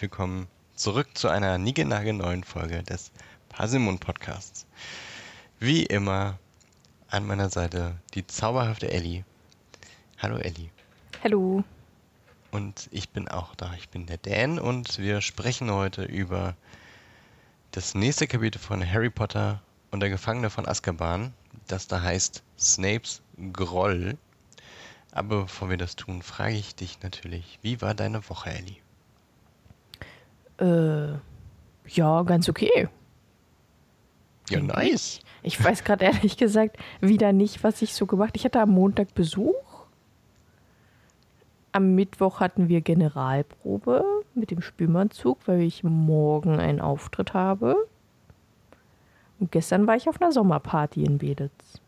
[0.00, 0.46] herzlich willkommen
[0.76, 3.12] zurück zu einer niegelnagelneuen Folge des
[3.50, 4.66] Parsimon Podcasts.
[5.58, 6.38] Wie immer
[7.10, 9.26] an meiner Seite die zauberhafte Ellie.
[10.16, 10.70] Hallo Ellie.
[11.22, 11.64] Hallo.
[12.50, 13.74] Und ich bin auch da.
[13.74, 16.56] Ich bin der Dan und wir sprechen heute über
[17.72, 21.34] das nächste Kapitel von Harry Potter und der Gefangene von Azkaban,
[21.66, 23.20] das da heißt Snapes
[23.52, 24.16] Groll.
[25.12, 28.78] Aber bevor wir das tun, frage ich dich natürlich, wie war deine Woche, Ellie?
[30.60, 31.18] Äh,
[31.88, 32.88] ja, ganz okay.
[34.50, 35.20] Ja, nice.
[35.42, 39.14] Ich weiß gerade ehrlich gesagt wieder nicht, was ich so gemacht Ich hatte am Montag
[39.14, 39.54] Besuch.
[41.72, 47.76] Am Mittwoch hatten wir Generalprobe mit dem Spülmannzug, weil ich morgen einen Auftritt habe.
[49.38, 51.80] Und gestern war ich auf einer Sommerparty in Beditz.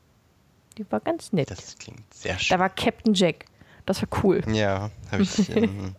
[0.79, 1.51] Die war ganz nett.
[1.51, 2.57] Das klingt sehr schön.
[2.57, 3.45] Da war Captain Jack.
[3.85, 4.43] Das war cool.
[4.47, 5.97] Ja, habe ich in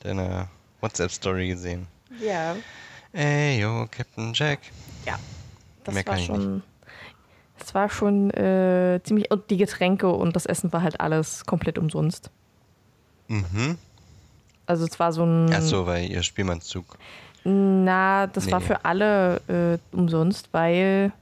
[0.00, 0.48] deiner
[0.80, 1.88] WhatsApp-Story gesehen.
[2.20, 2.56] Ja.
[3.12, 4.60] Ey, yo, Captain Jack.
[5.06, 5.18] Ja.
[5.84, 6.62] Das Mehr war schon.
[7.58, 9.30] Das war schon äh, ziemlich.
[9.30, 12.30] Und die Getränke und das Essen war halt alles komplett umsonst.
[13.28, 13.78] Mhm.
[14.66, 15.52] Also es war so ein.
[15.52, 16.96] Ach so, weil ihr Spielmannszug.
[17.44, 18.66] Na, das war Nee.
[18.66, 21.12] für alle äh, umsonst, weil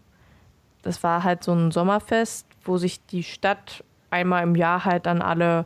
[0.83, 5.23] das war halt so ein Sommerfest, wo sich die Stadt einmal im Jahr halt an
[5.23, 5.65] alle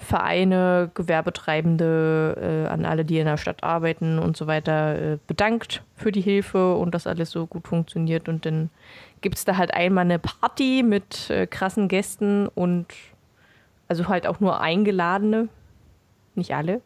[0.00, 5.82] Vereine, Gewerbetreibende, äh, an alle, die in der Stadt arbeiten und so weiter, äh, bedankt
[5.94, 8.28] für die Hilfe und dass alles so gut funktioniert.
[8.28, 8.70] Und dann
[9.20, 12.86] gibt es da halt einmal eine Party mit äh, krassen Gästen und
[13.88, 15.48] also halt auch nur Eingeladene,
[16.34, 16.80] nicht alle.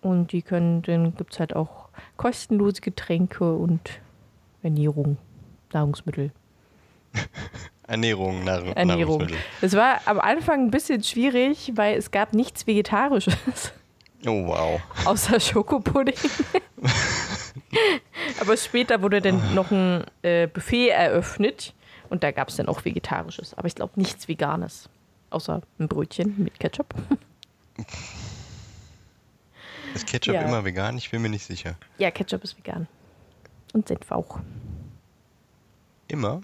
[0.00, 4.00] Und die können, dann gibt es halt auch kostenlose Getränke und
[4.64, 5.16] Ernährung,
[5.72, 6.32] Nahrungsmittel.
[7.92, 9.26] Ernährung, Nahr Ernährung.
[9.60, 13.72] Es war am Anfang ein bisschen schwierig, weil es gab nichts Vegetarisches,
[14.26, 14.80] Oh, wow.
[15.04, 16.14] außer Schokopudding.
[18.40, 21.74] Aber später wurde dann noch ein äh, Buffet eröffnet
[22.08, 23.54] und da gab es dann auch Vegetarisches.
[23.54, 24.88] Aber ich glaube nichts Veganes,
[25.30, 26.94] außer ein Brötchen mit Ketchup.
[29.94, 30.42] Ist Ketchup Ja.
[30.42, 30.96] immer vegan?
[30.96, 31.74] Ich bin mir nicht sicher.
[31.98, 32.88] Ja, Ketchup ist vegan.
[33.74, 34.38] Und Senf auch.
[36.08, 36.40] Immer?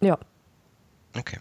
[0.00, 0.18] Ja.
[1.16, 1.38] Okay.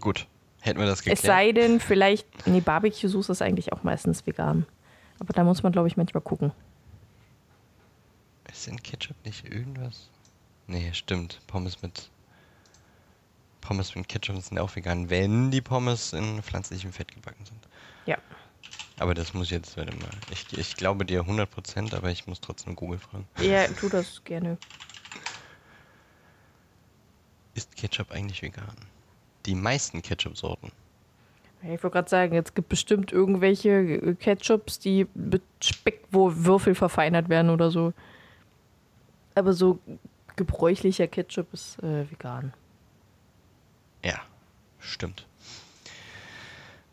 [0.00, 0.26] Gut.
[0.60, 1.20] Hätten wir das Es geklärt.
[1.24, 4.66] sei denn, vielleicht, nee, Barbecue-Soße ist eigentlich auch meistens vegan.
[5.18, 6.52] Aber da muss man, glaube ich, manchmal gucken.
[8.50, 10.08] Ist in Ketchup nicht irgendwas?
[10.66, 11.40] Nee, stimmt.
[11.46, 12.10] Pommes mit.
[13.60, 17.58] Pommes mit Ketchup sind auch vegan, wenn die Pommes in pflanzlichem Fett gebacken sind.
[18.06, 18.18] Ja.
[18.98, 20.08] Aber das muss ich jetzt, warte mal.
[20.30, 23.26] Ich, ich glaube dir 100%, aber ich muss trotzdem Google fragen.
[23.40, 24.58] Ja, tu das gerne.
[27.54, 28.76] Ist Ketchup eigentlich vegan?
[29.46, 30.72] Die meisten Ketchup-Sorten.
[31.62, 36.74] Ich wollte gerade sagen, jetzt gibt bestimmt irgendwelche äh, Ketchups, die mit Speck, wo Würfel
[36.74, 37.92] verfeinert werden oder so.
[39.34, 39.78] Aber so
[40.36, 42.52] gebräuchlicher Ketchup ist äh, vegan.
[44.04, 44.20] Ja,
[44.78, 45.26] stimmt.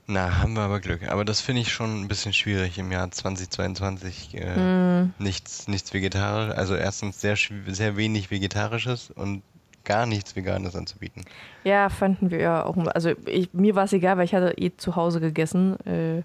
[0.06, 1.08] Na, haben wir aber Glück.
[1.10, 4.36] Aber das finde ich schon ein bisschen schwierig im Jahr 2022.
[4.36, 6.56] Äh, nichts, nichts vegetarisch.
[6.56, 7.38] Also erstens sehr,
[7.68, 9.44] sehr wenig Vegetarisches und
[9.86, 11.26] gar nichts Veganes anzubieten.
[11.64, 12.76] Ja, fanden wir ja auch.
[12.88, 15.78] Also ich, mir war es egal, weil ich hatte eh zu Hause gegessen.
[15.86, 16.24] Äh,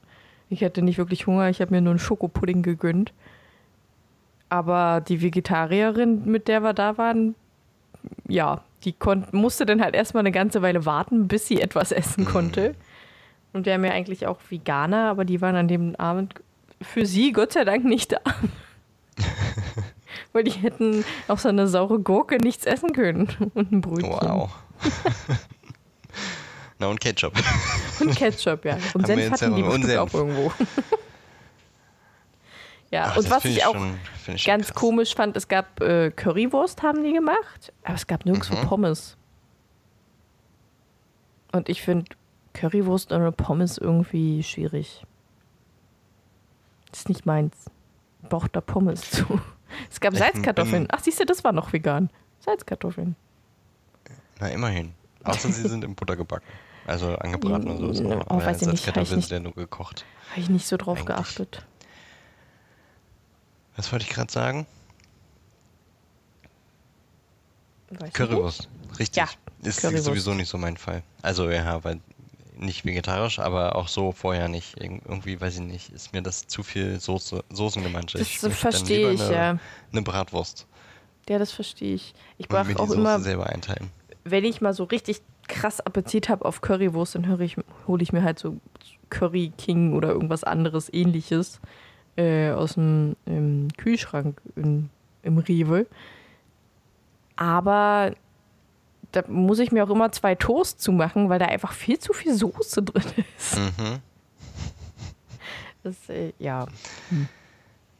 [0.50, 3.12] ich hatte nicht wirklich Hunger, ich habe mir nur einen Schokopudding gegönnt.
[4.48, 7.34] Aber die Vegetarierin, mit der wir da waren,
[8.26, 8.94] ja, die
[9.32, 12.74] musste dann halt erstmal eine ganze Weile warten, bis sie etwas essen konnte.
[13.52, 16.34] Und wir haben ja eigentlich auch Veganer, aber die waren an dem Abend
[16.80, 18.20] für sie Gott sei Dank nicht da.
[20.32, 23.28] Weil die hätten auch so eine saure Gurke nichts essen können.
[23.54, 24.10] Und ein Brötchen.
[24.10, 24.50] Wow.
[26.78, 27.32] Na und Ketchup.
[28.00, 28.78] Und Ketchup, ja.
[28.94, 30.52] Und Senf hatten die bestimmt auch irgendwo.
[32.90, 33.98] ja, Ach, und was ich auch schon-
[34.34, 38.54] ich ganz komisch fand, es gab äh, Currywurst, haben die gemacht, aber es gab nirgendwo
[38.56, 38.66] Mhm.
[38.68, 39.16] Pommes.
[41.52, 42.04] Und ich finde
[42.52, 45.02] Currywurst ohne Pommes irgendwie schwierig.
[46.90, 47.54] Das ist nicht meins.
[48.22, 49.40] Ich brauche da Pommes zu.
[49.90, 50.88] Es gab Ich Salzkartoffeln.
[50.90, 52.10] Ach, siehst du, das war noch vegan.
[52.40, 53.16] Salzkartoffeln.
[54.40, 54.94] Na, immerhin.
[55.24, 56.46] Außer sie sind in Butter gebacken.
[56.86, 57.88] Also angebraten und so.
[57.90, 60.06] Ist Mm, noch, oh, aber weiß ich nicht, sind ja nur gekocht.
[60.30, 61.16] Habe ich nicht so drauf Eigentlich.
[61.16, 61.66] geachtet.
[63.76, 64.66] Was wollte ich gerade sagen?
[67.90, 68.14] Weiß ich nicht.
[68.14, 68.68] Currywurst.
[68.98, 69.16] Richtig.
[69.16, 69.28] Ja,
[69.62, 70.04] ist Currywurst.
[70.04, 71.02] sowieso nicht so mein Fall.
[71.22, 72.00] Also ja, weil
[72.58, 74.78] nicht vegetarisch, aber auch so vorher nicht.
[74.78, 78.18] Irg- Irgendwie, weiß ich nicht, ist mir das zu viel Soße, Soßengemansche.
[78.18, 79.58] Das dann verstehe ich, eine, ja.
[79.92, 80.66] Eine Bratwurst.
[81.28, 82.14] Ja, das verstehe ich.
[82.38, 83.90] Ich die auch Soße immer, selber einteilen.
[84.24, 87.56] wenn ich mal so richtig krass Appetit habe auf Currywurst, dann höre ich,
[87.86, 88.56] hole ich mir halt so
[89.10, 91.60] Curry King oder irgendwas anderes ähnliches.
[92.16, 94.90] äh, aus dem im Kühlschrank in,
[95.22, 95.86] im Rewe.
[97.36, 98.12] Aber
[99.22, 102.34] da muss ich mir auch immer zwei Toast zumachen, weil da einfach viel zu viel
[102.34, 103.56] Soße drin ist.
[103.56, 103.98] Mhm.
[105.82, 106.66] Das, äh, ja.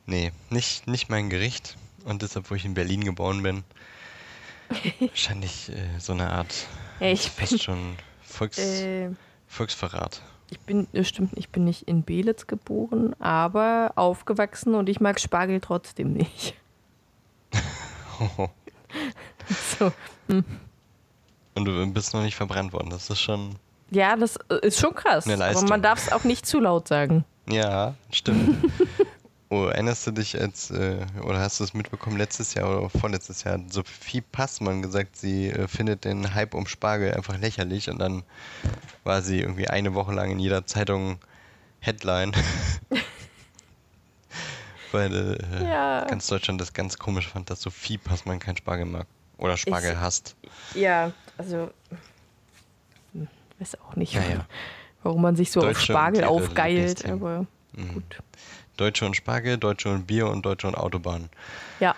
[0.06, 1.76] Nee, nicht, nicht mein Gericht.
[2.05, 3.65] Und deshalb, wo ich in Berlin geboren bin,
[5.00, 6.67] wahrscheinlich äh, so eine Art
[7.00, 9.11] Ja, ich fast bin, schon Volks, äh,
[9.47, 10.23] Volksverrat.
[10.50, 15.21] ich bin, das stimmt, ich bin nicht in Belitz geboren, aber aufgewachsen und ich mag
[15.21, 16.55] Spargel trotzdem nicht.
[19.79, 19.93] So.
[21.58, 22.90] Und du bist noch nicht verbrannt worden.
[22.90, 23.56] Das ist schon.
[23.90, 25.26] Ja, das ist schon krass.
[25.26, 27.25] Eine Aber man darf es auch nicht zu laut sagen.
[27.49, 28.70] Ja, stimmt.
[29.49, 33.44] oh, erinnerst du dich als, äh, oder hast du es mitbekommen, letztes Jahr oder vorletztes
[33.44, 38.22] Jahr, Sophie Passmann gesagt, sie äh, findet den Hype um Spargel einfach lächerlich und dann
[39.04, 41.19] war sie irgendwie eine Woche lang in jeder Zeitung
[41.81, 42.32] Headline.
[44.93, 46.04] Weil äh, Ja.
[46.04, 49.06] ganz Deutschland das ganz komisch fand, dass Sophie Passmann keinen Spargel mag.
[49.38, 50.37] Oder Spargel Ich- hasst.
[50.75, 51.70] Ja, also.
[53.12, 54.46] hm, Weiß auch nicht, Naja.
[55.02, 57.94] warum man sich so auf Deutsche Spargel und Tiere aufgeilt, aber Mhm.
[57.94, 58.19] gut.
[58.76, 61.29] Deutsche und Spargel, Deutsche und Bier und Deutsche und Autobahn.
[61.81, 61.94] Ja,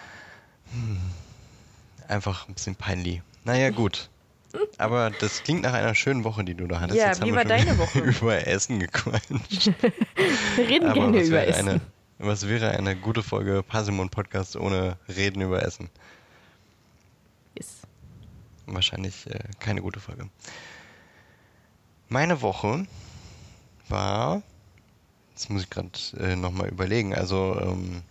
[2.09, 3.23] Einfach ein bisschen peinlich.
[3.45, 4.09] Naja, gut.
[4.79, 6.99] Aber das klingt nach einer schönen Woche, die du da hattest.
[6.99, 7.99] Ja, Jetzt wie haben war deine Woche?
[8.21, 9.71] über Essen gequatscht.
[10.59, 11.69] reden Aber gerne über Essen.
[11.69, 11.81] eine,
[12.19, 15.89] was wäre eine gute Folge Parsimon Podcast ohne Reden über Essen?
[18.75, 20.29] Wahrscheinlich äh, keine gute Folge.
[22.09, 22.87] Meine Woche
[23.89, 24.43] war,
[25.31, 28.03] jetzt muss ich gerade äh, nochmal überlegen, also ähm,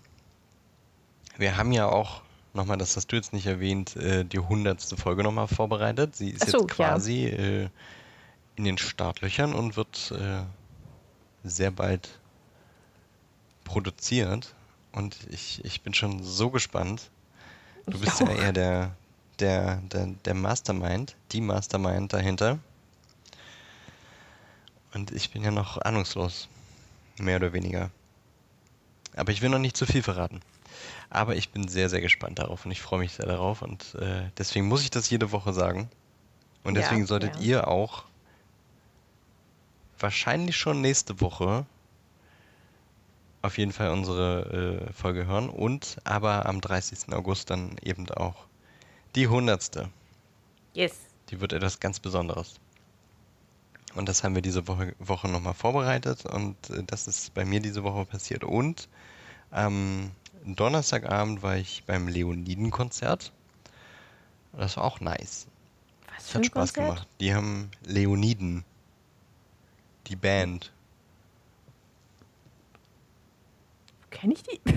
[1.38, 2.22] wir haben ja auch
[2.54, 6.16] nochmal, das hast du jetzt nicht erwähnt, äh, die hundertste Folge nochmal vorbereitet.
[6.16, 7.70] Sie ist so, jetzt quasi äh,
[8.56, 10.44] in den Startlöchern und wird äh,
[11.44, 12.20] sehr bald
[13.64, 14.54] produziert.
[14.92, 17.10] Und ich, ich bin schon so gespannt.
[17.86, 18.38] Du bist ja auch.
[18.38, 18.96] eher der,
[19.40, 22.60] der, der, der Mastermind, die Mastermind dahinter.
[24.94, 26.48] Und ich bin ja noch ahnungslos.
[27.20, 27.92] Mehr oder weniger.
[29.16, 30.40] Aber ich will noch nicht zu viel verraten.
[31.10, 33.62] Aber ich bin sehr, sehr gespannt darauf und ich freue mich sehr darauf.
[33.62, 35.90] Und äh, deswegen muss ich das jede Woche sagen.
[36.64, 37.42] Und Ja, deswegen solltet ja.
[37.42, 38.04] ihr auch
[40.00, 41.66] wahrscheinlich schon nächste Woche
[43.42, 45.50] auf jeden Fall unsere äh, Folge hören.
[45.50, 47.14] Und aber am 30.
[47.14, 48.49] August dann eben auch
[49.19, 49.89] die 100.
[50.74, 50.94] Yes.
[51.30, 52.56] Die wird etwas ganz Besonderes.
[53.95, 57.60] Und das haben wir diese Woche, Woche nochmal vorbereitet und äh, das ist bei mir
[57.60, 58.45] diese Woche passiert.
[58.45, 58.88] Und
[59.51, 60.12] am
[60.45, 63.33] Donnerstagabend war ich beim Leoniden-Konzert.
[64.54, 65.48] Das war auch nice.
[66.07, 66.95] Was Das für hat ein Spaß Konzert?
[66.95, 67.07] gemacht.
[67.19, 68.63] Die haben Leoniden.
[70.07, 70.71] Die Band.
[74.12, 74.62] Kenn ich die?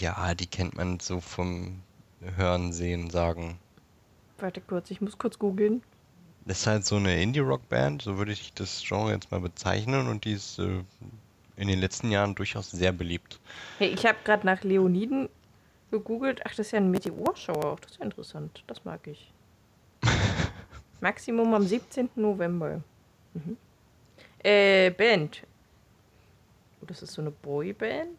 [0.00, 1.80] Ja, die kennt man so vom
[2.20, 3.58] Hören, Sehen, Sagen.
[4.38, 5.82] Warte kurz, ich muss kurz googeln.
[6.44, 10.24] Das ist halt so eine Indie-Rock-Band, so würde ich das Genre jetzt mal bezeichnen und
[10.24, 10.84] die ist äh,
[11.56, 13.40] in den letzten Jahren durchaus sehr beliebt.
[13.78, 15.28] Hey, ich habe gerade nach Leoniden
[15.90, 16.42] gegoogelt.
[16.44, 17.76] Ach, das ist ja ein Meteorschauer.
[17.80, 18.62] Das ist ja interessant.
[18.66, 19.32] Das mag ich.
[21.00, 22.10] Maximum am 17.
[22.16, 22.82] November.
[23.34, 23.56] Mhm.
[24.42, 25.42] Äh, Band.
[26.80, 28.10] Oh, das ist so eine Boyband?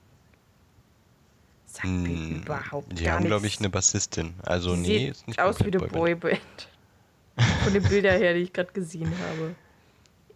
[1.68, 3.54] Sagt mir Hm, überhaupt Die gar haben, glaube nichts.
[3.56, 4.34] ich, eine Bassistin.
[4.44, 5.94] Also, Die nee, ist nicht aus wie eine Boyband.
[5.94, 6.70] Boyband.
[7.64, 9.56] Von den Bildern her, die ich gerade gesehen habe.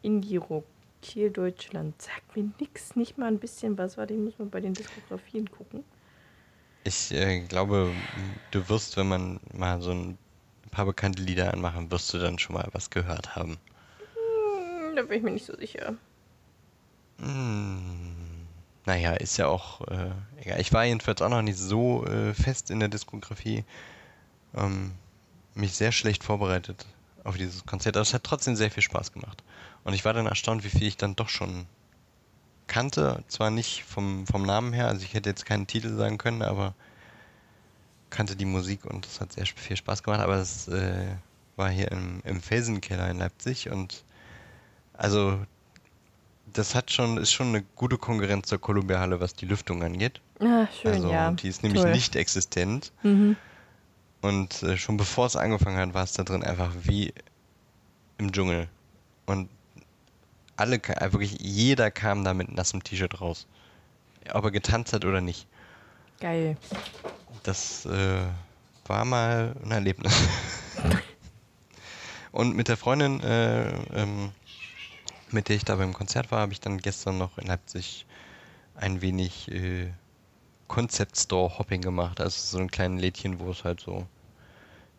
[0.01, 0.65] Indie-Rock,
[1.01, 2.01] Kiel, Deutschland.
[2.01, 3.97] Sagt mir nix, nicht mal ein bisschen was.
[3.97, 5.83] Warte, ich muss mal bei den Diskografien gucken.
[6.83, 7.91] Ich äh, glaube,
[8.51, 10.17] du wirst, wenn man mal so ein
[10.71, 13.57] paar bekannte Lieder anmachen, wirst du dann schon mal was gehört haben.
[14.15, 15.97] Hm, da bin ich mir nicht so sicher.
[17.19, 18.20] Hm,
[18.85, 20.11] naja, ist ja auch äh,
[20.41, 20.59] egal.
[20.59, 23.63] Ich war jedenfalls auch noch nicht so äh, fest in der Diskografie.
[24.55, 24.91] Ähm,
[25.53, 26.85] mich sehr schlecht vorbereitet
[27.23, 27.95] auf dieses Konzert.
[27.95, 29.43] Aber es hat trotzdem sehr viel Spaß gemacht.
[29.83, 31.65] Und ich war dann erstaunt, wie viel ich dann doch schon
[32.67, 33.23] kannte.
[33.27, 36.73] Zwar nicht vom, vom Namen her, also ich hätte jetzt keinen Titel sagen können, aber
[38.09, 40.21] kannte die Musik und es hat sehr viel Spaß gemacht.
[40.21, 41.15] Aber es äh,
[41.55, 44.03] war hier im, im Felsenkeller in Leipzig und
[44.93, 45.39] also
[46.53, 50.21] das hat schon, ist schon eine gute Konkurrenz zur Columbia-Halle, was die Lüftung angeht.
[50.39, 51.31] Ah, schön, also ja.
[51.31, 51.91] die ist nämlich Toll.
[51.91, 52.91] nicht existent.
[53.03, 53.35] Mhm.
[54.21, 57.13] Und äh, schon bevor es angefangen hat, war es da drin einfach wie
[58.17, 58.67] im Dschungel.
[59.25, 59.49] Und
[60.55, 63.47] alle, äh, wirklich jeder kam da mit nassem T-Shirt raus.
[64.33, 65.47] Ob er getanzt hat oder nicht.
[66.19, 66.55] Geil.
[67.43, 68.21] Das äh,
[68.85, 70.13] war mal ein Erlebnis.
[72.31, 74.31] Und mit der Freundin, äh, ähm,
[75.33, 78.05] mit der ich da beim Konzert war, habe ich dann gestern noch in Leipzig
[78.75, 79.91] ein wenig äh,
[80.67, 82.21] Concept Store Hopping gemacht.
[82.21, 84.07] Also so ein kleines Lädchen, wo es halt so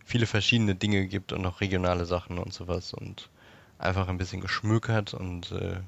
[0.04, 3.30] viele verschiedene Dinge gibt und auch regionale Sachen und sowas und
[3.78, 5.80] einfach ein bisschen geschmückert und äh,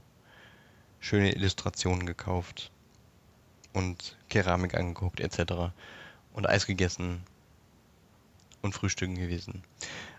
[1.00, 2.70] schöne Illustrationen gekauft
[3.72, 5.72] und Keramik angeguckt etc.
[6.32, 7.22] und Eis gegessen
[8.62, 9.62] und Frühstücken gewesen.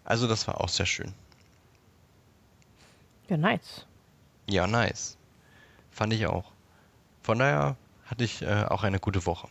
[0.03, 1.13] Also das war auch sehr schön.
[3.27, 3.87] Ja, nice.
[4.49, 5.17] Ja, nice.
[5.91, 6.51] Fand ich auch.
[7.23, 7.75] Von daher
[8.05, 9.47] hatte ich äh, auch eine gute Woche.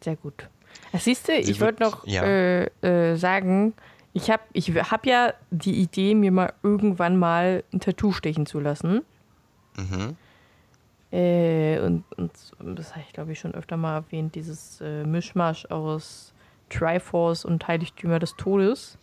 [0.00, 0.48] Sehr gut.
[0.92, 2.22] Das siehst du, ich wollte noch ja.
[2.22, 3.74] äh, äh, sagen,
[4.12, 8.60] ich habe ich hab ja die Idee, mir mal irgendwann mal ein Tattoo stechen zu
[8.60, 9.02] lassen.
[9.76, 10.16] Mhm.
[11.10, 12.32] Äh, und, und,
[12.78, 16.34] das habe ich, glaube ich, schon öfter mal erwähnt, dieses äh, Mischmasch aus
[16.68, 18.98] Triforce und Heiligtümer des Todes.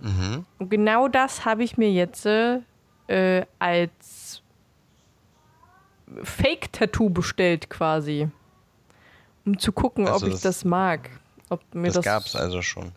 [0.00, 0.44] Mhm.
[0.58, 2.60] Und genau das habe ich mir jetzt äh,
[3.58, 4.42] als
[6.22, 8.28] Fake-Tattoo bestellt quasi.
[9.44, 11.10] Um zu gucken, also ob ich das, mag.
[11.48, 12.92] Ob mir das, das gab es also schon.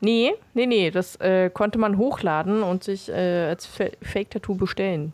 [0.00, 0.90] Nee, nee, nee.
[0.90, 5.12] Das äh, konnte man hochladen und sich äh, als Fake-Tattoo bestellen.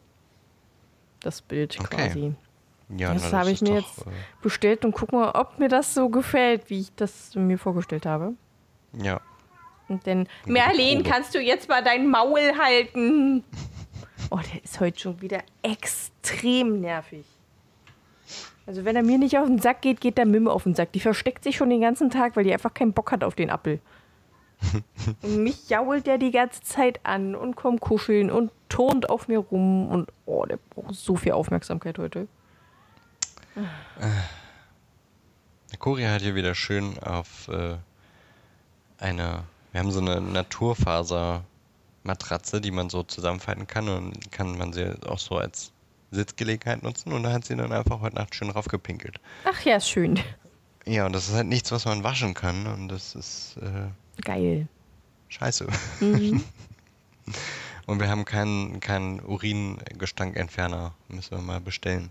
[1.20, 2.08] Das Bild okay.
[2.08, 2.34] quasi.
[2.96, 4.10] Ja, das habe ich mir doch, jetzt äh,
[4.42, 8.34] bestellt und gucken mal, ob mir das so gefällt, wie ich das mir vorgestellt habe.
[8.92, 9.20] Ja.
[9.88, 13.44] Und dann, Merlin, kannst du jetzt mal dein Maul halten?
[14.30, 17.24] Oh, der ist heute schon wieder extrem nervig.
[18.66, 20.92] Also wenn er mir nicht auf den Sack geht, geht der Mimme auf den Sack.
[20.92, 23.50] Die versteckt sich schon den ganzen Tag, weil die einfach keinen Bock hat auf den
[23.50, 23.80] Appel.
[25.22, 29.38] und mich jault der die ganze Zeit an und kommt kuscheln und turnt auf mir
[29.38, 32.26] rum und oh, der braucht so viel Aufmerksamkeit heute.
[35.70, 37.76] Der Kuri hat hier wieder schön auf äh,
[38.98, 40.20] eine, wir haben so eine
[42.06, 45.72] Naturfaser-Matratze, die man so zusammenfalten kann und kann man sie auch so als
[46.10, 49.20] Sitzgelegenheit nutzen und da hat sie dann einfach heute Nacht schön raufgepinkelt.
[49.44, 50.18] Ach ja, schön.
[50.86, 54.68] Ja, und das ist halt nichts, was man waschen kann und das ist äh, geil.
[55.28, 55.66] Scheiße.
[56.00, 56.44] Mhm.
[57.86, 62.10] und wir haben keinen keinen Uringestankentferner, müssen wir mal bestellen.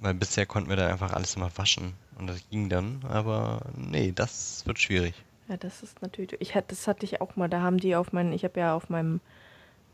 [0.00, 4.12] Weil bisher konnten wir dann einfach alles immer waschen und das ging dann, aber nee,
[4.12, 5.14] das wird schwierig.
[5.48, 6.34] Ja, das ist natürlich.
[6.40, 7.48] Ich hatte, das hatte ich auch mal.
[7.48, 9.20] Da haben die auf meinen, ich habe ja auf meinem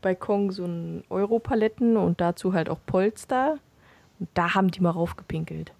[0.01, 3.57] Balkon so ein Europaletten und dazu halt auch Polster.
[4.19, 5.73] Und da haben die mal raufgepinkelt.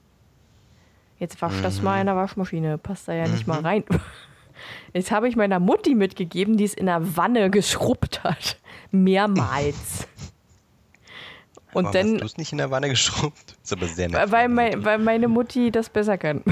[1.20, 1.64] Jetzt wasch mhm.
[1.64, 2.78] das mal in der Waschmaschine.
[2.78, 3.32] Passt da ja mhm.
[3.32, 3.66] nicht mal mhm.
[3.66, 3.84] rein.
[4.94, 8.58] Jetzt habe ich meiner Mutti mitgegeben, die es in der Wanne geschrubbt hat.
[8.92, 10.08] Mehrmals.
[11.74, 12.14] Und Warum dann.
[12.14, 13.56] Hast du es nicht in der Wanne geschrubbt?
[13.64, 14.32] Ist aber sehr nett.
[14.32, 16.44] Weil, mein, weil meine Mutti das besser kann.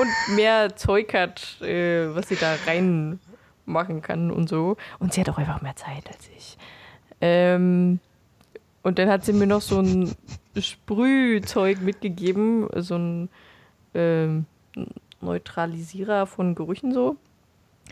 [0.00, 4.76] Und mehr Zeug hat, äh, was sie da reinmachen kann und so.
[4.98, 6.56] Und sie hat auch einfach mehr Zeit als ich.
[7.20, 8.00] Ähm,
[8.82, 10.14] und dann hat sie mir noch so ein
[10.58, 13.28] Sprühzeug mitgegeben, so ein
[13.94, 14.46] ähm,
[15.20, 17.16] Neutralisierer von Gerüchen so.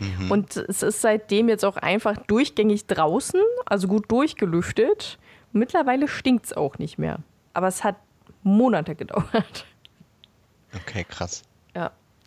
[0.00, 0.30] Mhm.
[0.30, 5.18] Und es ist seitdem jetzt auch einfach durchgängig draußen, also gut durchgelüftet.
[5.52, 7.20] Mittlerweile stinkt es auch nicht mehr.
[7.54, 7.96] Aber es hat
[8.42, 9.66] Monate gedauert.
[10.74, 11.42] Okay, krass.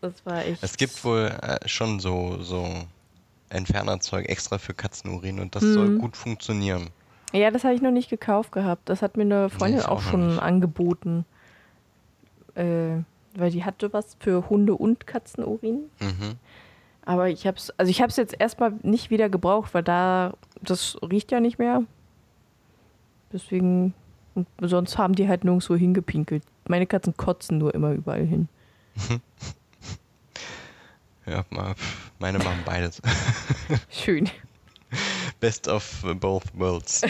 [0.06, 0.62] Das war echt.
[0.62, 2.68] Es gibt wohl äh, schon so, so
[3.50, 5.74] Entfernerzeug extra für Katzenurin und das hm.
[5.74, 6.90] soll gut funktionieren.
[7.34, 8.88] Ja, das habe ich noch nicht gekauft gehabt.
[8.88, 11.26] Das hat mir eine Freundin nee, auch, auch schon angeboten.
[12.54, 12.98] Äh,
[13.36, 15.90] weil die hatte was für Hunde und Katzenurin.
[16.00, 16.36] Mhm.
[17.04, 20.34] Aber ich habe es, also ich habe es jetzt erstmal nicht wieder gebraucht, weil da,
[20.62, 21.84] das riecht ja nicht mehr.
[23.34, 23.94] Deswegen,
[24.62, 26.44] sonst haben die halt nirgendwo hingepinkelt.
[26.68, 28.48] Meine Katzen kotzen nur immer überall hin.
[31.26, 31.46] ja,
[32.20, 33.02] meine machen beides.
[33.90, 34.30] Schön.
[35.40, 37.02] Best of both worlds.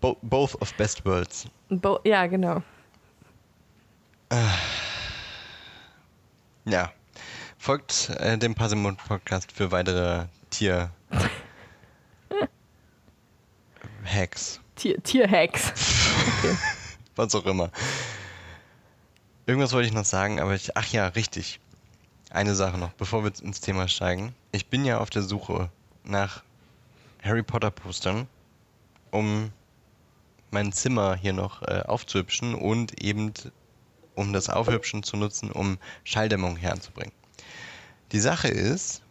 [0.00, 1.46] Bo both of best worlds.
[1.68, 2.62] Bo ja, genau.
[6.64, 6.92] Ja.
[7.58, 10.90] Folgt äh, dem Passimon Podcast für weitere Tier
[14.04, 14.60] Hacks.
[14.76, 15.72] Tier, Tierhacks.
[16.38, 16.56] Okay.
[17.16, 17.70] Was auch immer.
[19.46, 20.76] Irgendwas wollte ich noch sagen, aber ich.
[20.76, 21.60] Ach ja, richtig.
[22.32, 24.34] Eine Sache noch, bevor wir ins Thema steigen.
[24.52, 25.68] Ich bin ja auf der Suche
[26.02, 26.42] nach
[27.22, 28.26] Harry Potter Postern,
[29.10, 29.52] um
[30.50, 33.34] mein Zimmer hier noch äh, aufzuhübschen und eben
[34.14, 37.12] um das Aufhübschen zu nutzen, um Schalldämmung heranzubringen.
[38.12, 39.02] Die Sache ist,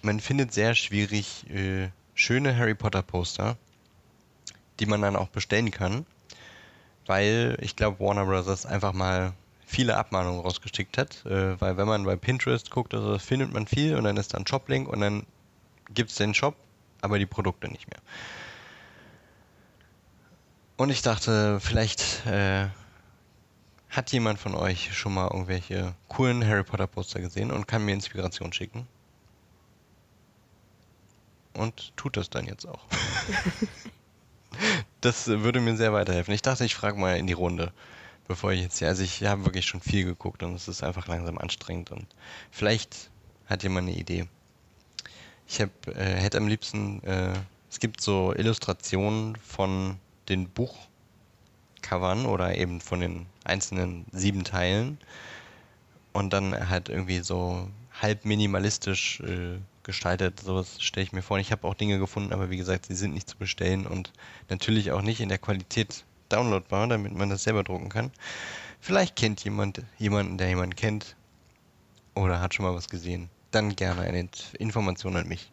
[0.00, 3.58] man findet sehr schwierig äh, schöne Harry Potter Poster,
[4.80, 6.06] die man dann auch bestellen kann,
[7.04, 8.64] weil ich glaube Warner Bros.
[8.64, 9.34] einfach mal
[9.66, 13.96] viele Abmahnungen rausgeschickt hat, äh, weil wenn man bei Pinterest guckt, also findet man viel
[13.96, 15.26] und dann ist da ein Shoplink und dann
[15.90, 16.56] gibt es den Shop,
[17.02, 18.00] aber die Produkte nicht mehr.
[20.76, 22.68] Und ich dachte, vielleicht äh,
[23.88, 27.94] Hat jemand von euch schon mal irgendwelche coolen Harry Potter Poster gesehen und kann mir
[27.94, 28.86] Inspiration schicken?
[31.54, 32.86] Und tut das dann jetzt auch.
[35.00, 36.34] das würde mir sehr weiterhelfen.
[36.34, 37.72] Ich dachte, ich frage mal in die Runde,
[38.28, 38.88] bevor ich jetzt hier.
[38.88, 42.06] Also ich habe wirklich schon viel geguckt und es ist einfach langsam anstrengend und
[42.50, 43.10] vielleicht
[43.46, 44.26] hat jemand eine Idee.
[45.48, 47.34] Ich hab, äh, hätte am liebsten, äh,
[47.70, 54.98] es gibt so Illustrationen von den Buchcovern oder eben von den einzelnen sieben Teilen
[56.12, 57.68] und dann halt irgendwie so
[58.00, 60.40] halb minimalistisch äh, gestaltet.
[60.40, 61.38] Sowas stelle ich mir vor.
[61.38, 64.12] Ich habe auch Dinge gefunden, aber wie gesagt, sie sind nicht zu bestellen und
[64.48, 68.10] natürlich auch nicht in der Qualität downloadbar, damit man das selber drucken kann.
[68.80, 71.16] Vielleicht kennt jemand jemanden, der jemanden kennt
[72.14, 73.28] oder hat schon mal was gesehen.
[73.50, 74.28] Dann gerne eine
[74.58, 75.50] Information an mich.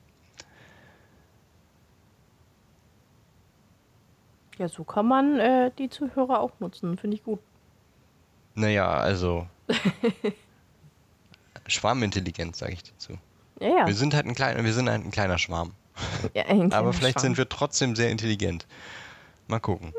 [4.58, 7.40] Ja, so kann man äh, die Zuhörer auch nutzen, finde ich gut.
[8.56, 9.48] Naja, also
[11.68, 13.18] Schwarmintelligenz, sage ich dazu.
[13.60, 13.88] Ja, ja.
[13.88, 15.74] Wir sind halt ein kleiner, wir sind halt ein kleiner Schwarm.
[16.34, 17.24] ja ein Aber kleiner vielleicht Schwarm.
[17.24, 18.68] sind wir trotzdem sehr intelligent.
[19.48, 19.94] Mal gucken.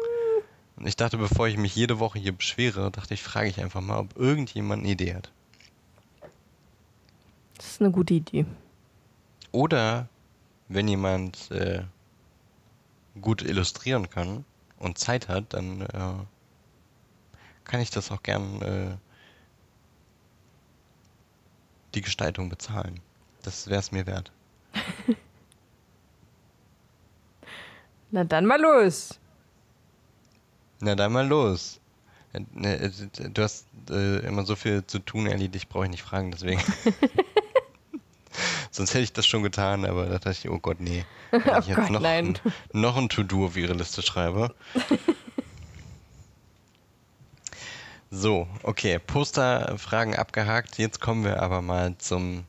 [0.77, 3.81] Und ich dachte, bevor ich mich jede Woche hier beschwere, dachte ich, frage ich einfach
[3.81, 5.31] mal, ob irgendjemand eine Idee hat.
[7.57, 8.45] Das ist eine gute Idee.
[9.53, 10.09] Oder
[10.69, 11.85] wenn jemand äh,
[13.21, 14.45] gut illustrieren kann
[14.79, 16.15] und Zeit hat, dann äh,
[17.63, 18.97] kann ich das auch gern äh,
[21.95, 23.01] die Gestaltung bezahlen.
[23.43, 24.33] Das wäre es mir wert.
[28.11, 29.21] Na dann mal los.
[30.81, 31.81] Na dann mal los.
[32.33, 32.91] Äh, ne, äh,
[33.31, 36.61] Du hast äh, immer so viel zu tun, Ellie, dich brauche ich nicht fragen, deswegen.
[38.71, 41.05] Sonst hätte ich das schon getan, aber da dachte ich, oh Gott, nee.
[41.31, 42.39] Wenn ich Oh jetzt Gott, noch, nein.
[42.45, 44.53] Ein, noch ein To-Do auf ihre Liste schreibe.
[48.11, 50.79] so, okay, Posterfragen abgehakt.
[50.79, 52.45] Jetzt kommen wir aber mal zum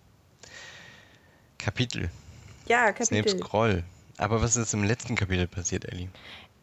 [1.59, 2.09] Kapitel.
[2.67, 3.83] Ja, Snape Scroll.
[4.17, 6.09] Aber was ist im letzten Kapitel passiert, Ellie?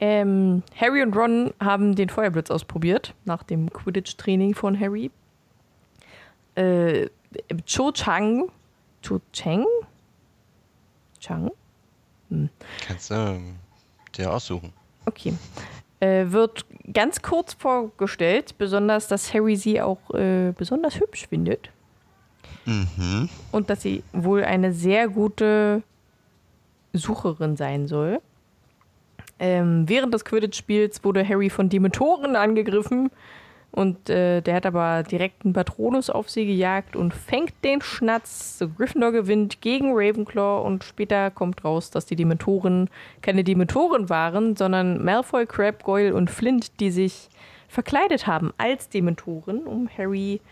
[0.05, 5.13] Ähm, Harry und Ron haben den Feuerblitz ausprobiert, nach dem Quidditch-Training von Harry.
[6.57, 7.07] Äh,
[7.67, 8.51] Cho Chang,
[9.01, 9.65] Cho Chang?
[11.21, 11.53] Chang?
[12.85, 13.55] Kannst du ähm,
[14.17, 14.73] dir aussuchen.
[15.07, 15.35] Okay.
[16.01, 21.71] Äh, wird ganz kurz vorgestellt, besonders, dass Harry sie auch äh, besonders hübsch findet
[22.65, 23.29] Mhm.
[23.53, 25.85] und dass sie wohl eine sehr gute
[26.93, 28.21] Sucherin sein soll.
[29.39, 33.11] Ähm, während des Quidditch-Spiels wurde Harry von Dementoren angegriffen
[33.73, 38.59] und äh, der hat aber direkt einen Patronus auf sie gejagt und fängt den Schnatz.
[38.59, 42.91] So Gryffindor gewinnt gegen Ravenclaw und später kommt raus, dass die Dementoren
[43.23, 47.31] keine Dementoren waren, sondern Malfoy, Crabbe, Goyle und Flint, die sich
[47.67, 50.43] verkleidet haben als Dementoren, um Harry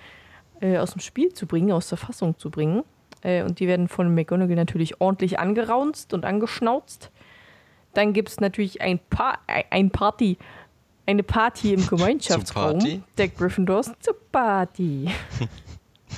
[0.62, 2.84] äh, aus dem Spiel zu bringen, aus der Fassung zu bringen.
[3.20, 7.10] Äh, und die werden von McGonagall natürlich ordentlich angeraunzt und angeschnauzt.
[7.94, 9.38] Dann gibt es natürlich ein, pa
[9.70, 10.38] ein Party,
[11.06, 13.02] eine Party im Gemeinschaftsraum Party?
[13.18, 15.10] der Gryffindors zur Party.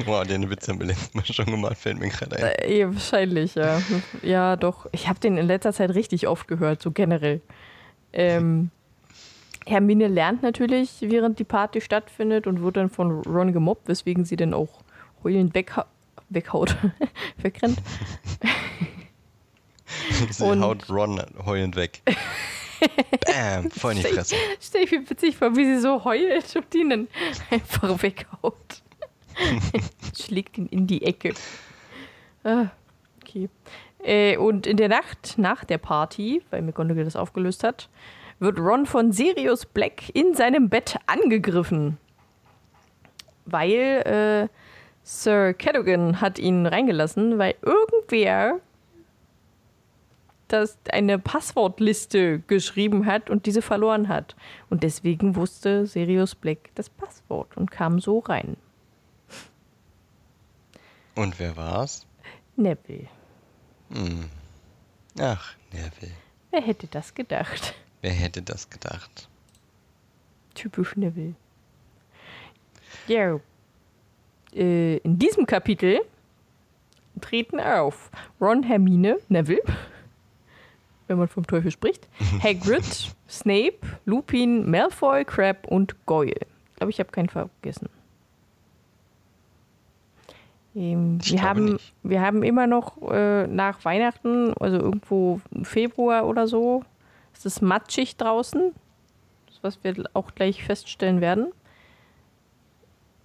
[0.06, 2.42] Wow, den Witz haben wir letztes Mal schon gemacht, fällt mir gerade ein.
[2.42, 3.80] Äh, ja, wahrscheinlich, ja.
[4.22, 4.86] Ja, doch.
[4.92, 7.42] Ich habe den in letzter Zeit richtig oft gehört, so generell.
[8.12, 8.70] Ähm,
[9.66, 14.36] Hermine lernt natürlich, während die Party stattfindet und wird dann von Ron gemobbt, weswegen sie
[14.36, 14.80] dann auch
[15.22, 15.86] heulend wegha
[16.30, 16.76] weghaut,
[17.38, 17.78] wegrennt.
[20.30, 22.02] Sie Und- haut Ron heulend weg.
[23.26, 24.34] Bam, voll in die Fresse.
[24.60, 27.08] Stell ich mir witzig vor, wie sie so heult und ihn dann
[27.50, 28.82] einfach weghaut.
[30.18, 31.32] Schlägt ihn in die Ecke.
[32.42, 32.66] Ah,
[33.22, 33.48] okay.
[34.02, 37.88] Äh, und in der Nacht nach der Party, weil McGonagall das aufgelöst hat,
[38.40, 41.98] wird Ron von Sirius Black in seinem Bett angegriffen.
[43.44, 44.56] Weil äh,
[45.04, 48.58] Sir Cadogan hat ihn reingelassen, weil irgendwer
[50.52, 54.36] das eine Passwortliste geschrieben hat und diese verloren hat.
[54.70, 58.56] Und deswegen wusste Sirius Black das Passwort und kam so rein.
[61.14, 62.06] Und wer war's?
[62.56, 63.08] Neville.
[63.92, 64.28] Hm.
[65.18, 66.12] Ach, Neville.
[66.50, 67.74] Wer hätte das gedacht?
[68.00, 69.28] Wer hätte das gedacht?
[70.54, 71.34] Typisch Neville.
[73.08, 73.40] Ja.
[74.54, 76.00] Äh, in diesem Kapitel
[77.20, 78.10] treten auf
[78.40, 79.62] Ron, Hermine, Neville,
[81.06, 82.08] wenn man vom Teufel spricht,
[82.42, 86.34] Hagrid, Snape, Lupin, Malfoy, Crabbe und Goyle.
[86.70, 87.88] Ich glaube, ich habe keinen vergessen.
[90.74, 91.92] Ähm, wir, haben, nicht.
[92.02, 96.82] wir haben immer noch äh, nach Weihnachten, also irgendwo im Februar oder so,
[97.34, 98.72] ist es matschig draußen,
[99.46, 101.52] das, was wir auch gleich feststellen werden.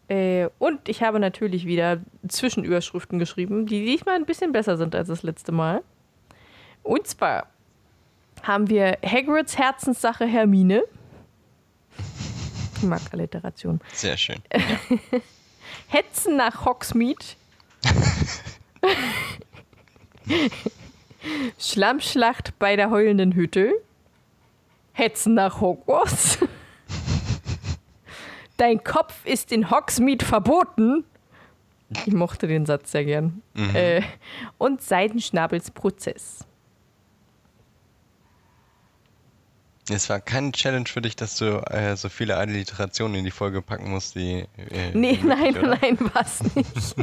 [0.09, 5.07] Äh, und ich habe natürlich wieder Zwischenüberschriften geschrieben, die diesmal ein bisschen besser sind als
[5.07, 5.83] das letzte Mal.
[6.83, 7.47] Und zwar
[8.43, 10.83] haben wir Hagrids Herzenssache Hermine.
[12.77, 13.79] Ich mag Alliteration.
[13.93, 14.41] Sehr schön.
[14.53, 15.19] Ja.
[15.89, 17.23] Hetzen nach Hogsmeade.
[21.59, 23.73] Schlammschlacht bei der heulenden Hütte.
[24.93, 26.39] Hetzen nach Hogwarts.
[28.57, 31.03] Dein Kopf ist in Hogsmeade verboten.
[32.05, 33.41] Ich mochte den Satz sehr gern.
[33.53, 33.75] Mhm.
[33.75, 34.01] Äh,
[34.57, 36.39] und Seidenschnabels Prozess.
[39.89, 43.61] Es war keine Challenge für dich, dass du äh, so viele Alliterationen in die Folge
[43.61, 44.45] packen musst, die.
[44.57, 45.77] Äh, nee, nein, oder?
[45.81, 46.95] nein, was nicht.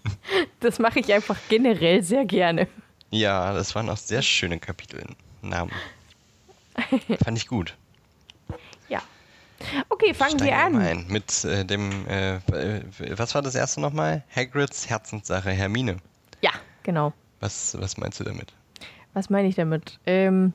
[0.60, 2.66] das mache ich einfach generell sehr gerne.
[3.10, 5.72] Ja, das waren auch sehr schöne Kapitelnamen.
[7.24, 7.76] Fand ich gut.
[8.88, 9.00] Ja.
[9.88, 10.76] Okay, fangen wir an.
[10.76, 12.40] Ein mit äh, dem, äh,
[13.16, 14.24] was war das erste nochmal?
[14.34, 15.98] Hagrids Herzenssache Hermine.
[16.40, 16.50] Ja,
[16.82, 17.12] genau.
[17.38, 18.52] Was, was meinst du damit?
[19.12, 20.00] Was meine ich damit?
[20.06, 20.52] Ähm,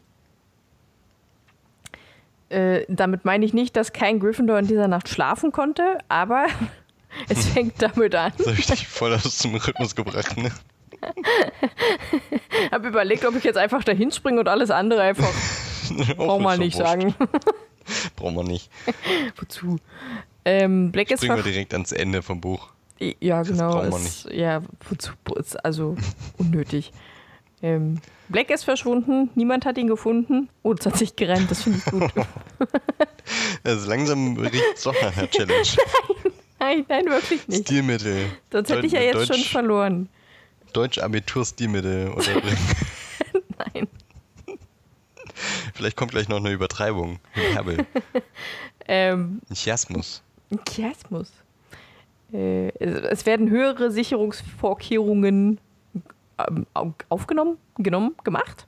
[2.49, 6.47] äh, damit meine ich nicht, dass kein Gryffindor in dieser Nacht schlafen konnte, aber
[7.29, 8.33] es fängt damit an.
[8.37, 10.51] Das habe ich dich voll aus dem Rhythmus gebracht, ne?
[12.71, 15.31] habe überlegt, ob ich jetzt einfach da hinspringe und alles andere einfach.
[16.17, 17.15] Braucht man nicht sagen.
[18.15, 18.69] Braucht man nicht.
[19.37, 19.77] Wozu?
[20.45, 22.69] Ähm, Black Springen wir direkt ans Ende vom Buch.
[22.99, 23.73] Ja, genau.
[23.73, 24.31] Das braucht man nicht.
[24.31, 25.11] Ja, wozu?
[25.63, 25.95] Also
[26.37, 26.91] unnötig.
[27.61, 30.49] Ähm, Black ist verschwunden, niemand hat ihn gefunden.
[30.63, 32.11] Oh, das hat sich gereimt, das finde ich gut.
[33.63, 35.67] also langsam riecht es doch nach einer Challenge.
[36.59, 37.67] nein, nein, wirklich nicht.
[37.67, 38.27] Stilmittel.
[38.51, 40.09] Sonst hätte ich ja jetzt Deutsch, schon verloren.
[40.73, 42.13] Deutsch-Abitur-Stilmittel
[43.73, 43.87] nein.
[45.73, 47.19] Vielleicht kommt gleich noch eine Übertreibung.
[47.31, 47.85] Herbel.
[48.87, 50.21] ähm, Chiasmus.
[50.69, 51.31] Chiasmus.
[52.31, 55.59] Äh, es werden höhere Sicherungsvorkehrungen
[57.09, 58.67] aufgenommen, genommen, gemacht?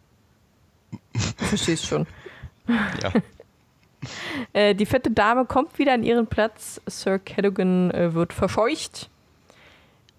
[1.14, 2.06] Du verstehst schon.
[2.68, 3.12] Ja.
[4.54, 6.82] äh, die fette Dame kommt wieder an ihren Platz.
[6.86, 9.10] Sir Cadogan äh, wird verscheucht.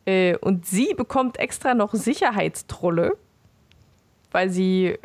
[0.05, 3.17] Äh, und sie bekommt extra noch Sicherheitstrolle,
[4.31, 4.97] weil sie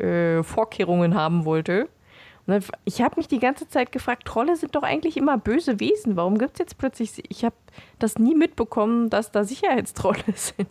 [0.42, 1.88] Vorkehrungen haben wollte.
[2.86, 6.16] Ich habe mich die ganze Zeit gefragt, Trolle sind doch eigentlich immer böse Wesen.
[6.16, 7.22] Warum gibt es jetzt plötzlich...
[7.28, 7.54] Ich habe
[7.98, 10.68] das nie mitbekommen, dass da Sicherheitstrolle sind.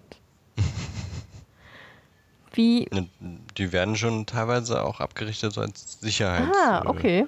[2.58, 2.90] Wie?
[3.58, 6.48] Die werden schon teilweise auch abgerichtet so als Sicherheit.
[6.66, 7.28] Ah, okay.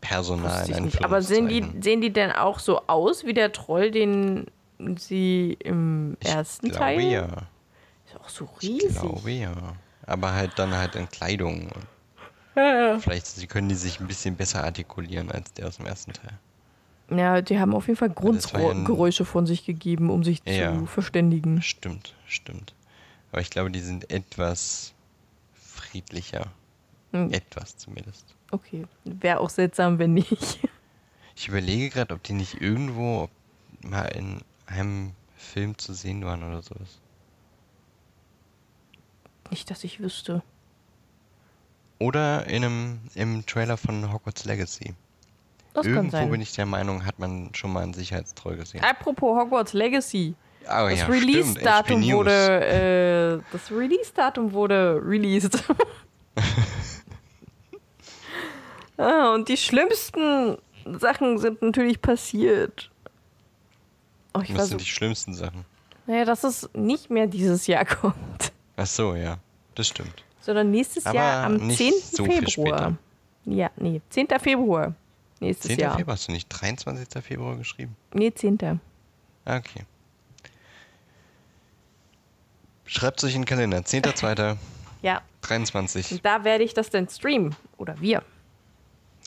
[0.00, 0.64] Personal.
[1.02, 4.46] Aber sehen die, sehen die denn auch so aus wie der Troll, den
[4.96, 7.00] sie im ich ersten glaube, Teil?
[7.00, 7.26] Ja.
[8.06, 8.90] Ist auch so riesig.
[8.90, 9.54] Ich glaube ja.
[10.06, 11.70] Aber halt dann halt in Kleidung.
[12.54, 12.98] Ja, ja.
[13.00, 16.38] Vielleicht sie können die sich ein bisschen besser artikulieren als der aus dem ersten Teil.
[17.10, 21.60] Ja, die haben auf jeden Fall Grundgeräusche ja von sich gegeben, um sich zu verständigen.
[21.60, 22.72] Stimmt, stimmt.
[23.34, 24.94] Aber ich glaube, die sind etwas
[25.54, 26.52] friedlicher.
[27.10, 27.32] Hm.
[27.32, 28.36] Etwas zumindest.
[28.52, 28.86] Okay.
[29.02, 30.60] Wäre auch seltsam, wenn nicht.
[31.36, 33.28] Ich überlege gerade, ob die nicht irgendwo
[33.82, 37.00] mal in einem Film zu sehen waren oder sowas.
[39.50, 40.44] Nicht, dass ich wüsste.
[41.98, 44.94] Oder in einem, im Trailer von Hogwarts Legacy.
[45.72, 48.84] Das Irgendwo bin ich der Meinung, hat man schon mal einen Sicherheitstroll gesehen.
[48.84, 50.36] Apropos Hogwarts Legacy.
[50.66, 55.62] Oh, das ja, Release-Datum wurde, äh, das Release-Datum wurde released.
[58.96, 60.56] ah, und die schlimmsten
[60.98, 62.90] Sachen sind natürlich passiert.
[64.34, 65.64] Oh, Was sind so, die schlimmsten Sachen?
[66.06, 68.52] Naja, dass es nicht mehr dieses Jahr kommt.
[68.76, 69.38] Ach so, ja,
[69.74, 70.24] das stimmt.
[70.40, 71.92] Sondern nächstes Aber Jahr am 10.
[72.12, 72.96] So Februar.
[73.44, 74.28] Ja, nee, 10.
[74.40, 74.94] Februar.
[75.40, 75.78] Nächstes 10.
[75.78, 75.96] Jahr.
[75.96, 77.22] Februar hast du nicht 23.
[77.22, 77.96] Februar geschrieben?
[78.12, 78.80] Nee, 10.
[79.44, 79.84] Ah, okay.
[82.86, 83.78] Schreibt euch in den Kalender.
[83.78, 84.56] 10.2.
[85.02, 85.22] ja.
[85.42, 86.12] 23.
[86.12, 87.54] Und da werde ich das dann streamen.
[87.76, 88.22] Oder wir.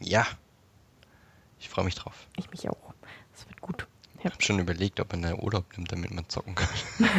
[0.02, 0.26] Ja.
[1.60, 2.28] Ich freue mich drauf.
[2.38, 2.94] Ich mich auch.
[3.34, 3.88] Das wird gut.
[4.20, 6.70] Ich habe schon überlegt, ob man da Urlaub nimmt, damit man zocken kann.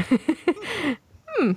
[1.39, 1.57] hm.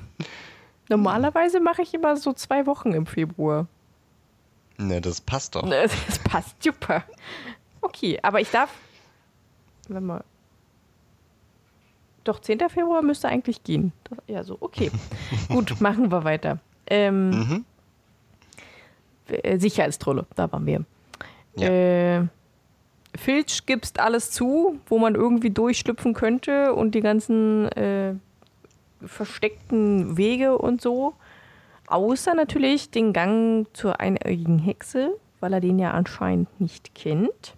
[0.89, 3.67] Normalerweise mache ich immer so zwei Wochen im Februar.
[4.77, 5.63] Ne, das passt doch.
[5.63, 7.03] Ne, das passt super.
[7.81, 8.71] Okay, aber ich darf.
[9.87, 10.23] Wenn mal.
[12.23, 12.59] Doch, 10.
[12.69, 13.93] Februar müsste eigentlich gehen.
[14.03, 14.91] Das, ja, so, okay.
[15.49, 16.59] Gut, machen wir weiter.
[16.87, 17.65] Ähm, mhm.
[19.27, 20.85] Äh, Sicherheitstrolle, da waren wir.
[21.55, 21.67] Ja.
[21.67, 22.27] Äh,
[23.15, 28.13] Filch gibst alles zu, wo man irgendwie durchschlüpfen könnte und die ganzen äh,
[29.05, 31.13] versteckten Wege und so.
[31.87, 37.55] Außer natürlich den Gang zur einäugigen Hexe, weil er den ja anscheinend nicht kennt.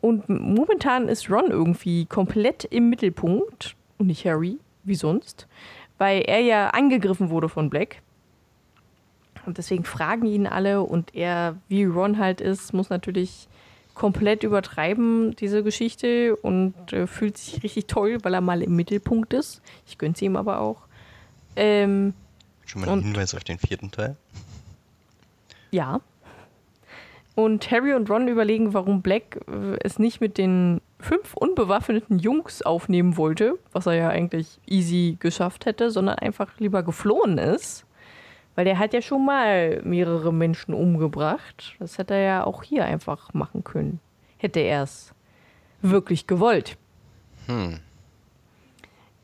[0.00, 5.46] Und momentan ist Ron irgendwie komplett im Mittelpunkt und nicht Harry, wie sonst,
[5.98, 8.00] weil er ja angegriffen wurde von Black.
[9.44, 13.48] Und deswegen fragen ihn alle und er, wie Ron halt ist, muss natürlich
[13.94, 19.32] komplett übertreiben, diese Geschichte und äh, fühlt sich richtig toll, weil er mal im Mittelpunkt
[19.32, 19.60] ist.
[19.86, 20.82] Ich gönn's ihm aber auch.
[21.56, 22.14] Ähm,
[22.64, 24.16] Schon mal ein Hinweis auf den vierten Teil?
[25.72, 26.00] Ja.
[27.38, 32.62] Und Harry und Ron überlegen, warum Black äh, es nicht mit den fünf unbewaffneten Jungs
[32.62, 37.86] aufnehmen wollte, was er ja eigentlich easy geschafft hätte, sondern einfach lieber geflohen ist.
[38.56, 41.76] Weil der hat ja schon mal mehrere Menschen umgebracht.
[41.78, 44.00] Das hätte er ja auch hier einfach machen können.
[44.38, 45.14] Hätte er es
[45.80, 46.76] wirklich gewollt.
[47.46, 47.78] Hm.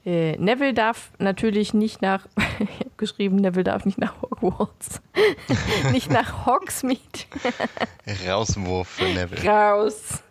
[0.05, 2.27] Äh, Neville darf natürlich nicht nach,
[2.59, 5.01] ich habe geschrieben, Neville darf nicht nach Hogwarts.
[5.93, 7.01] nicht nach Hogsmeade.
[8.27, 9.45] Rauswurf für Neville.
[9.45, 10.23] Raus.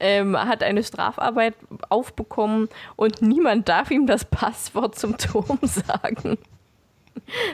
[0.00, 1.54] Ähm, hat eine Strafarbeit
[1.88, 6.36] aufbekommen und niemand darf ihm das Passwort zum Turm sagen.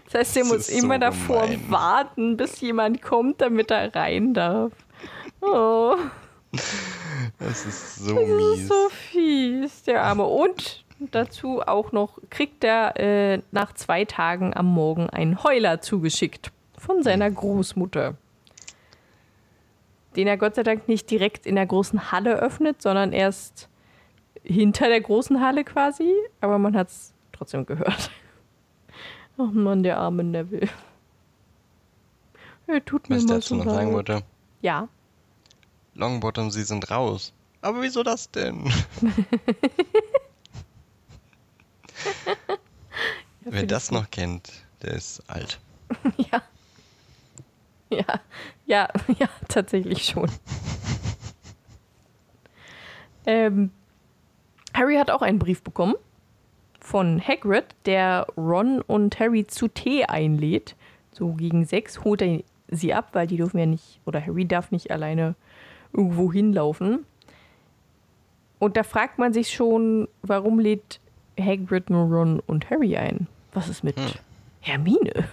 [0.06, 1.70] Das heißt, er das muss immer so davor gemein.
[1.70, 4.72] warten, bis jemand kommt, damit er rein darf.
[5.40, 5.96] Oh.
[7.38, 8.60] Das ist so das mies.
[8.60, 10.24] ist so fies, der Arme.
[10.24, 16.52] Und dazu auch noch, kriegt er äh, nach zwei Tagen am Morgen einen Heuler zugeschickt
[16.78, 18.14] von seiner Großmutter.
[20.16, 23.68] Den er Gott sei Dank nicht direkt in der großen Halle öffnet, sondern erst
[24.42, 26.10] hinter der großen Halle quasi.
[26.40, 28.10] Aber man hat es trotzdem gehört.
[29.38, 30.66] Oh Mann, der arme Neville.
[32.66, 34.22] Er tut mir Was mal so noch sagen wollte?
[34.62, 34.88] Ja.
[35.92, 37.34] Longbottom, sie sind raus.
[37.60, 38.72] Aber wieso das denn?
[43.42, 44.50] Wer das noch kennt,
[44.82, 45.60] der ist alt.
[46.16, 46.42] ja.
[47.88, 48.20] Ja,
[48.66, 48.88] ja,
[49.18, 50.28] ja, tatsächlich schon.
[53.26, 53.70] ähm,
[54.74, 55.94] Harry hat auch einen Brief bekommen
[56.80, 60.76] von Hagrid, der Ron und Harry zu Tee einlädt.
[61.12, 64.70] So gegen sechs holt er sie ab, weil die dürfen ja nicht, oder Harry darf
[64.70, 65.34] nicht alleine
[65.92, 67.06] irgendwo hinlaufen.
[68.58, 71.00] Und da fragt man sich schon, warum lädt
[71.38, 73.26] Hagrid nur Ron und Harry ein?
[73.52, 74.06] Was ist mit hm.
[74.60, 75.24] Hermine?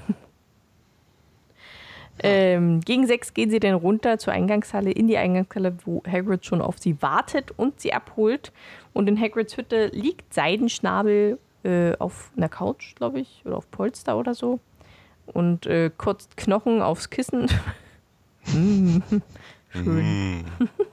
[2.20, 6.62] Ähm, gegen sechs gehen sie dann runter zur Eingangshalle, in die Eingangshalle, wo Hagrid schon
[6.62, 8.52] auf sie wartet und sie abholt.
[8.94, 14.18] Und in Hagrids Hütte liegt Seidenschnabel äh, auf einer Couch, glaube ich, oder auf Polster
[14.18, 14.60] oder so.
[15.26, 17.48] Und äh, kotzt Knochen aufs Kissen.
[18.54, 18.98] mm,
[19.72, 20.42] schön.
[20.42, 20.46] Mm.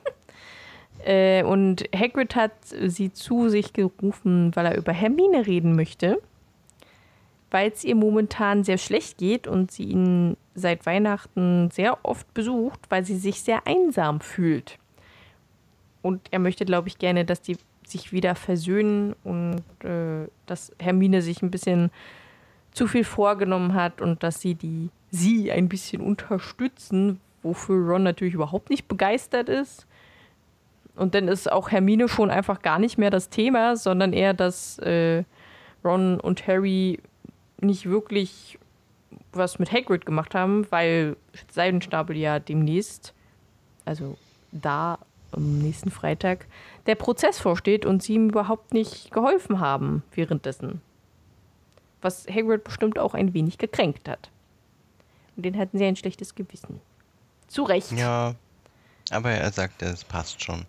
[1.04, 6.20] äh, und Hagrid hat sie zu sich gerufen, weil er über Hermine reden möchte.
[7.50, 12.80] Weil es ihr momentan sehr schlecht geht und sie ihn seit Weihnachten sehr oft besucht,
[12.90, 14.78] weil sie sich sehr einsam fühlt.
[16.02, 21.22] Und er möchte, glaube ich, gerne, dass die sich wieder versöhnen und äh, dass Hermine
[21.22, 21.90] sich ein bisschen
[22.72, 28.34] zu viel vorgenommen hat und dass sie die sie ein bisschen unterstützen, wofür Ron natürlich
[28.34, 29.86] überhaupt nicht begeistert ist.
[31.00, 34.78] Und dann ist auch Hermine schon einfach gar nicht mehr das Thema, sondern eher, dass
[34.80, 35.24] äh,
[35.82, 37.00] Ron und Harry
[37.58, 38.58] nicht wirklich
[39.32, 41.16] was mit Hagrid gemacht haben, weil
[41.50, 43.14] Seidenstapel ja demnächst,
[43.86, 44.18] also
[44.52, 44.98] da
[45.32, 46.46] am nächsten Freitag,
[46.84, 50.82] der Prozess vorsteht und sie ihm überhaupt nicht geholfen haben währenddessen.
[52.02, 54.28] Was Hagrid bestimmt auch ein wenig gekränkt hat.
[55.34, 56.78] Und den hatten sie ein schlechtes Gewissen.
[57.48, 57.90] Zu Recht.
[57.92, 58.34] Ja,
[59.10, 60.66] aber er sagt, es passt schon.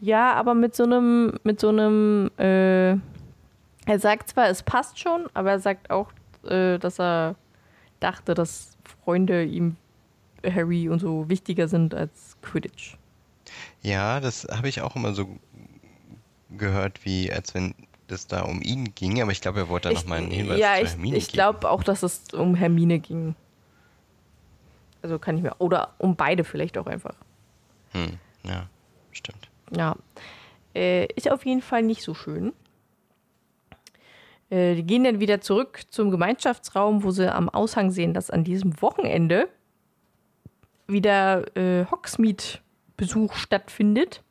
[0.00, 5.28] Ja, aber mit so einem, mit so einem, äh, er sagt zwar, es passt schon,
[5.34, 6.10] aber er sagt auch,
[6.44, 7.36] äh, dass er
[8.00, 9.76] dachte, dass Freunde ihm
[10.44, 12.96] Harry und so wichtiger sind als Quidditch.
[13.82, 15.38] Ja, das habe ich auch immer so
[16.56, 17.74] gehört, wie als wenn
[18.08, 20.76] es da um ihn ging, aber ich glaube, er wollte da nochmal einen Hinweis ja,
[20.78, 23.36] zu Hermine ich, ich glaube auch, dass es um Hermine ging.
[25.02, 25.54] Also kann ich mir.
[25.58, 27.14] Oder um beide vielleicht auch einfach.
[27.92, 28.66] Hm, ja,
[29.12, 29.49] stimmt.
[29.76, 29.96] Ja.
[30.74, 32.52] Äh, ist auf jeden Fall nicht so schön.
[34.50, 38.44] Äh, die gehen dann wieder zurück zum Gemeinschaftsraum, wo sie am Aushang sehen, dass an
[38.44, 39.48] diesem Wochenende
[40.86, 42.58] wieder äh, Hogsmeade
[42.96, 44.22] Besuch stattfindet.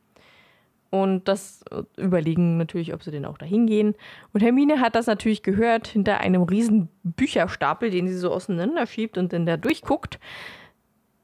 [0.91, 3.95] Und das äh, überlegen natürlich, ob sie denn auch dahin gehen.
[4.33, 9.31] Und Hermine hat das natürlich gehört hinter einem riesen Bücherstapel, den sie so auseinanderschiebt und
[9.31, 10.19] dann da durchguckt.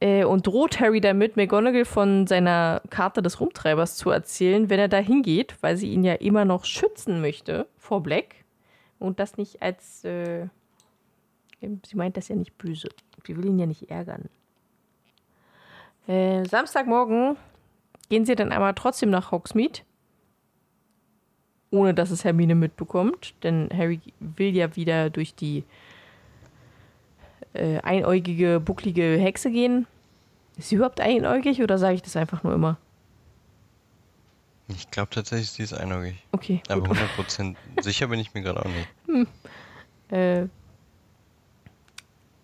[0.01, 4.89] Äh, und droht Harry damit, McGonagall von seiner Karte des Rumtreibers zu erzählen, wenn er
[4.89, 8.35] da hingeht, weil sie ihn ja immer noch schützen möchte vor Black.
[8.99, 10.03] Und das nicht als.
[10.03, 10.47] Äh,
[11.61, 12.89] sie meint das ja nicht böse.
[13.25, 14.29] Sie will ihn ja nicht ärgern.
[16.07, 17.37] Äh, Samstagmorgen
[18.09, 19.79] gehen sie dann aber trotzdem nach Hogsmeade,
[21.71, 25.63] ohne dass es Hermine mitbekommt, denn Harry will ja wieder durch die
[27.55, 29.87] äh, einäugige, bucklige Hexe gehen.
[30.57, 32.77] Ist sie überhaupt einäugig oder sage ich das einfach nur immer?
[34.67, 36.15] Ich glaube tatsächlich, sie ist einäugig.
[36.31, 36.61] Okay.
[36.69, 38.87] Aber 100% sicher bin ich mir gerade auch nicht.
[39.07, 39.27] Hm.
[40.09, 40.47] Äh,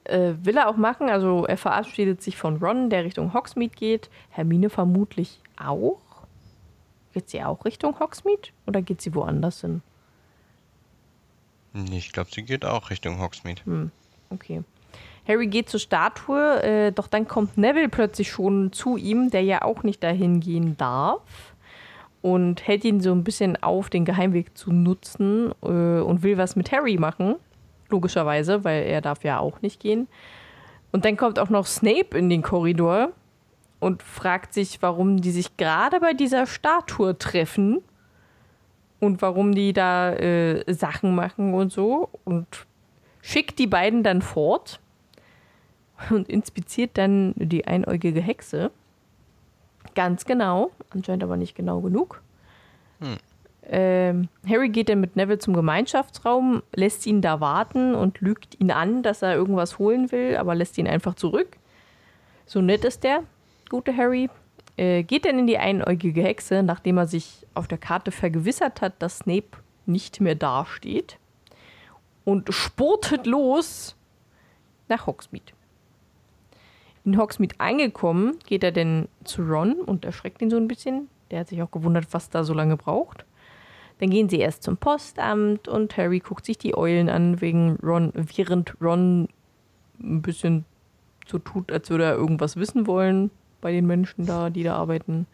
[0.03, 1.09] äh, will er auch machen.
[1.09, 4.09] Also er verabschiedet sich von Ron, der Richtung Hogsmeade geht.
[4.29, 5.99] Hermine vermutlich auch.
[7.13, 9.81] Geht sie auch Richtung Hogsmeade oder geht sie woanders hin?
[11.91, 13.63] Ich glaube, sie geht auch Richtung Hogsmeade.
[13.65, 13.91] Hm,
[14.29, 14.63] okay.
[15.27, 19.61] Harry geht zur Statue, äh, doch dann kommt Neville plötzlich schon zu ihm, der ja
[19.61, 21.21] auch nicht dahin gehen darf.
[22.21, 26.55] Und hält ihn so ein bisschen auf, den Geheimweg zu nutzen äh, und will was
[26.55, 27.35] mit Harry machen.
[27.89, 30.07] Logischerweise, weil er darf ja auch nicht gehen.
[30.91, 33.11] Und dann kommt auch noch Snape in den Korridor
[33.79, 37.81] und fragt sich, warum die sich gerade bei dieser Statue treffen
[38.99, 42.09] und warum die da äh, Sachen machen und so.
[42.23, 42.45] Und
[43.21, 44.79] schickt die beiden dann fort
[46.09, 48.71] und inspiziert dann die einäugige Hexe.
[49.95, 52.21] Ganz genau, anscheinend aber nicht genau genug.
[52.99, 53.17] Hm.
[53.63, 58.71] Ähm, Harry geht dann mit Neville zum Gemeinschaftsraum, lässt ihn da warten und lügt ihn
[58.71, 61.57] an, dass er irgendwas holen will, aber lässt ihn einfach zurück.
[62.45, 63.23] So nett ist der,
[63.69, 64.29] gute Harry.
[64.77, 69.01] Äh, geht dann in die einäugige Hexe, nachdem er sich auf der Karte vergewissert hat,
[69.01, 71.17] dass Snape nicht mehr dasteht.
[72.23, 73.95] Und spurtet los
[74.87, 75.53] nach Hogsmeade.
[77.03, 81.09] In Hogsmeade angekommen, geht er dann zu Ron und erschreckt ihn so ein bisschen.
[81.31, 83.25] Der hat sich auch gewundert, was da so lange braucht.
[83.99, 88.11] Dann gehen sie erst zum Postamt und Harry guckt sich die Eulen an, wegen Ron,
[88.13, 89.29] während Ron
[89.99, 90.65] ein bisschen
[91.27, 95.27] so tut, als würde er irgendwas wissen wollen bei den Menschen da, die da arbeiten.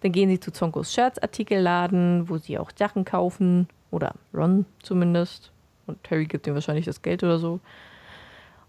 [0.00, 3.68] Dann gehen sie zu Zonkos Scherzartikelladen, wo sie auch Sachen kaufen.
[3.90, 5.50] Oder Ron zumindest.
[5.86, 7.60] Und Harry gibt ihm wahrscheinlich das Geld oder so.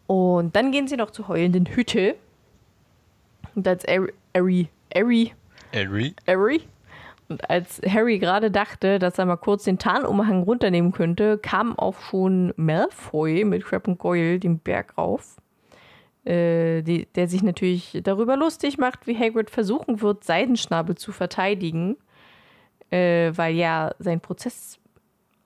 [0.08, 2.15] Und dann gehen sie noch zur heulenden Hütte.
[3.56, 5.34] Und als Harry, Harry, Harry,
[5.74, 6.62] Harry, Harry
[7.28, 12.00] und als Harry gerade dachte, dass er mal kurz den Tarnumhang runternehmen könnte, kam auch
[12.00, 15.38] schon Malfoy mit Crab und Goyle den Berg rauf.
[16.24, 21.98] Äh, die, der sich natürlich darüber lustig macht, wie Hagrid versuchen wird, Seidenschnabel zu verteidigen.
[22.91, 24.80] Äh, weil ja sein Prozess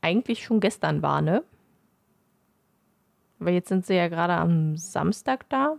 [0.02, 1.44] eigentlich schon gestern war, ne?
[3.40, 5.76] Weil jetzt sind sie ja gerade am Samstag da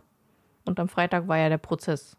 [0.64, 2.16] und am Freitag war ja der Prozess.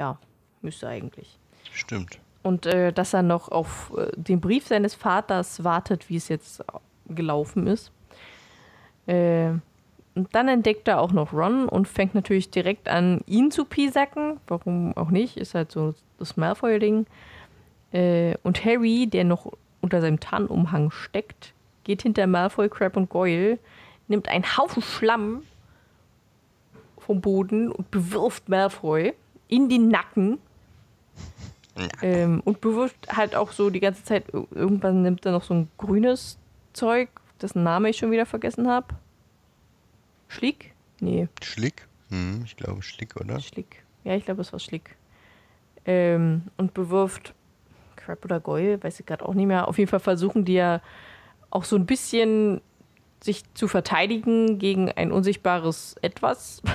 [0.00, 0.16] Ja,
[0.62, 1.38] müsste eigentlich.
[1.74, 2.20] Stimmt.
[2.42, 6.64] Und äh, dass er noch auf äh, den Brief seines Vaters wartet, wie es jetzt
[7.06, 7.92] gelaufen ist.
[9.06, 9.50] Äh,
[10.14, 14.40] und dann entdeckt er auch noch Ron und fängt natürlich direkt an, ihn zu piesacken.
[14.46, 15.36] Warum auch nicht?
[15.36, 17.04] Ist halt so das Malfoy-Ding.
[17.92, 21.52] Äh, und Harry, der noch unter seinem Tarnumhang steckt,
[21.84, 23.58] geht hinter Malfoy, Crab und Goyle,
[24.08, 25.42] nimmt einen Haufen Schlamm
[26.96, 29.12] vom Boden und bewirft Malfoy
[29.50, 30.38] in den Nacken
[32.02, 35.68] ähm, und bewirft halt auch so die ganze Zeit, irgendwann nimmt er noch so ein
[35.78, 36.38] grünes
[36.72, 37.08] Zeug,
[37.40, 38.88] dessen Name ich schon wieder vergessen habe.
[40.28, 40.72] Schlick?
[41.00, 41.28] Nee.
[41.42, 41.86] Schlick?
[42.10, 43.40] Hm, ich glaube Schlick, oder?
[43.40, 43.82] Schlick.
[44.04, 44.96] Ja, ich glaube, es war Schlick.
[45.84, 47.34] Ähm, und bewirft
[47.96, 49.68] Crap oder Goyle, weiß ich gerade auch nicht mehr.
[49.68, 50.80] Auf jeden Fall versuchen die ja
[51.50, 52.60] auch so ein bisschen
[53.22, 56.62] sich zu verteidigen gegen ein unsichtbares Etwas.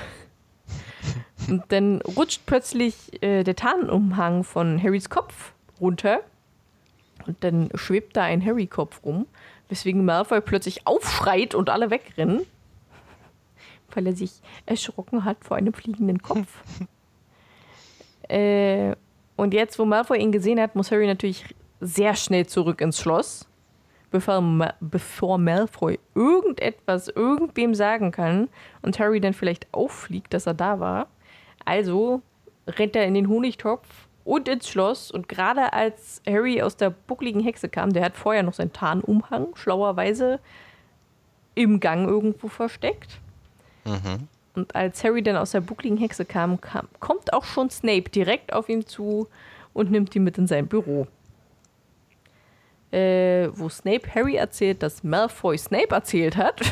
[1.50, 6.22] Und dann rutscht plötzlich äh, der Tarnumhang von Harrys Kopf runter.
[7.26, 9.26] Und dann schwebt da ein Harry-Kopf rum,
[9.70, 12.46] weswegen Malfoy plötzlich aufschreit und alle wegrennen.
[13.94, 16.48] Weil er sich erschrocken hat vor einem fliegenden Kopf.
[18.30, 18.96] äh,
[19.36, 21.44] und jetzt, wo Malfoy ihn gesehen hat, muss Harry natürlich
[21.82, 23.48] sehr schnell zurück ins Schloss,
[24.12, 28.50] bevor, Ma bevor Malfoy irgendetwas irgendwem sagen kann
[28.82, 31.08] und Harry dann vielleicht auffliegt, dass er da war.
[31.66, 32.22] Also
[32.68, 33.88] rennt er in den Honigtopf
[34.24, 35.12] und ins Schloss.
[35.12, 39.56] Und gerade als Harry aus der buckligen Hexe kam, der hat vorher noch seinen Tarnumhang
[39.56, 40.40] schlauerweise
[41.54, 43.20] im Gang irgendwo versteckt.
[43.86, 44.28] Mhm.
[44.56, 48.54] Und als Harry dann aus der buckligen Hexe kam, kam, kommt auch schon Snape direkt
[48.54, 49.28] auf ihn zu
[49.74, 51.08] und nimmt ihn mit in sein Büro.
[52.92, 56.62] Äh, wo Snape Harry erzählt, dass Malfoy Snape erzählt hat.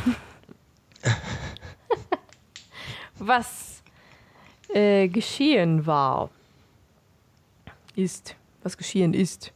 [3.19, 3.72] Was
[4.73, 6.29] äh, geschehen war.
[7.95, 8.35] Ist.
[8.63, 9.53] Was geschehen ist.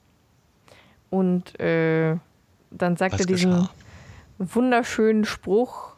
[1.10, 2.18] Und äh,
[2.72, 3.70] dann sagt was er diesen geschah?
[4.38, 5.94] wunderschönen Spruch: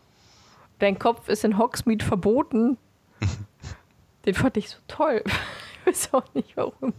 [0.80, 2.78] Dein Kopf ist in Hogsmeade verboten.
[4.26, 5.24] Den fand ich so toll.
[5.86, 6.94] weiß auch nicht warum.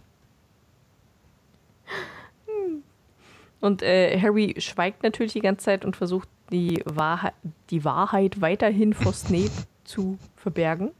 [3.60, 7.34] Und äh, Harry schweigt natürlich die ganze Zeit und versucht die Wahrheit,
[7.68, 9.50] die Wahrheit weiterhin vor Snape
[9.84, 10.90] zu verbergen.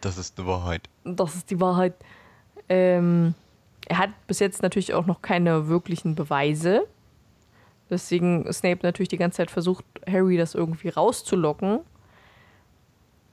[0.00, 0.88] Das ist die Wahrheit.
[1.04, 1.94] Das ist die Wahrheit.
[2.68, 3.34] Ähm,
[3.86, 6.86] er hat bis jetzt natürlich auch noch keine wirklichen Beweise.
[7.90, 11.80] Deswegen Snape natürlich die ganze Zeit versucht, Harry das irgendwie rauszulocken.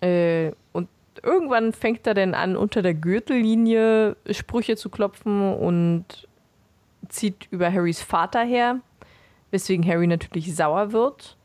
[0.01, 0.89] Äh, und
[1.23, 6.27] irgendwann fängt er dann an, unter der Gürtellinie Sprüche zu klopfen und
[7.09, 8.79] zieht über Harrys Vater her,
[9.51, 11.38] weswegen Harry natürlich sauer wird.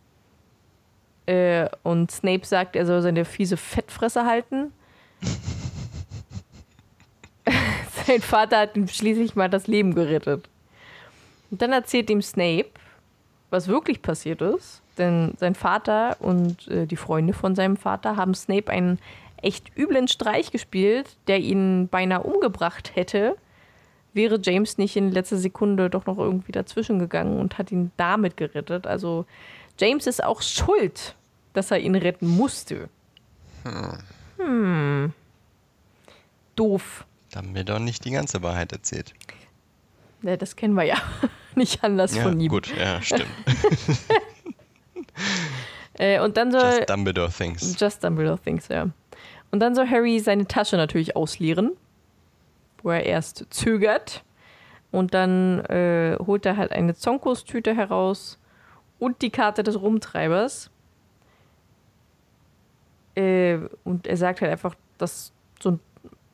[1.27, 4.72] Äh, und Snape sagt, er soll seine fiese Fettfresse halten.
[8.07, 10.49] Sein Vater hat ihm schließlich mal das Leben gerettet.
[11.51, 12.70] Und dann erzählt ihm Snape,
[13.51, 14.83] was wirklich passiert ist.
[14.99, 18.99] Denn sein Vater und äh, die Freunde von seinem Vater haben Snape einen
[19.43, 23.37] echt üblen Streich gespielt, der ihn beinahe umgebracht hätte,
[24.14, 28.37] wäre James nicht in letzter Sekunde doch noch irgendwie dazwischen gegangen und hat ihn damit
[28.37, 28.87] gerettet.
[28.87, 29.27] Also
[29.79, 31.14] James ist auch schuld,
[31.53, 32.89] dass er ihn retten musste.
[33.64, 33.99] Hm.
[34.39, 35.12] hm.
[36.55, 37.05] Doof.
[37.31, 39.12] Da haben wir doch nicht die ganze Wahrheit erzählt.
[40.22, 40.97] Ja, das kennen wir ja
[41.55, 42.49] nicht anders ja, von ihm.
[42.49, 43.27] Gut, ja, stimmt.
[45.95, 46.62] äh, und dann soll.
[46.62, 47.77] Just Dumbledore thinks.
[47.79, 48.89] Just Dumbledore thinks, ja.
[49.51, 51.72] Und dann soll Harry seine Tasche natürlich ausleeren,
[52.83, 54.24] wo er erst zögert.
[54.91, 58.39] Und dann äh, holt er halt eine Zonkos-Tüte heraus
[58.99, 60.71] und die Karte des Rumtreibers.
[63.15, 65.79] Äh, und er sagt halt einfach, dass so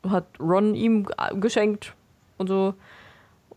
[0.07, 1.95] hat Ron ihm geschenkt
[2.37, 2.73] und so.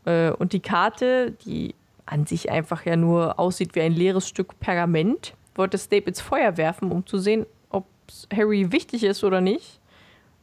[0.04, 1.74] Äh, und die Karte, die
[2.06, 6.56] an sich einfach ja nur aussieht wie ein leeres Stück Pergament, wollte Snape ins Feuer
[6.56, 7.86] werfen, um zu sehen, ob
[8.32, 9.80] Harry wichtig ist oder nicht.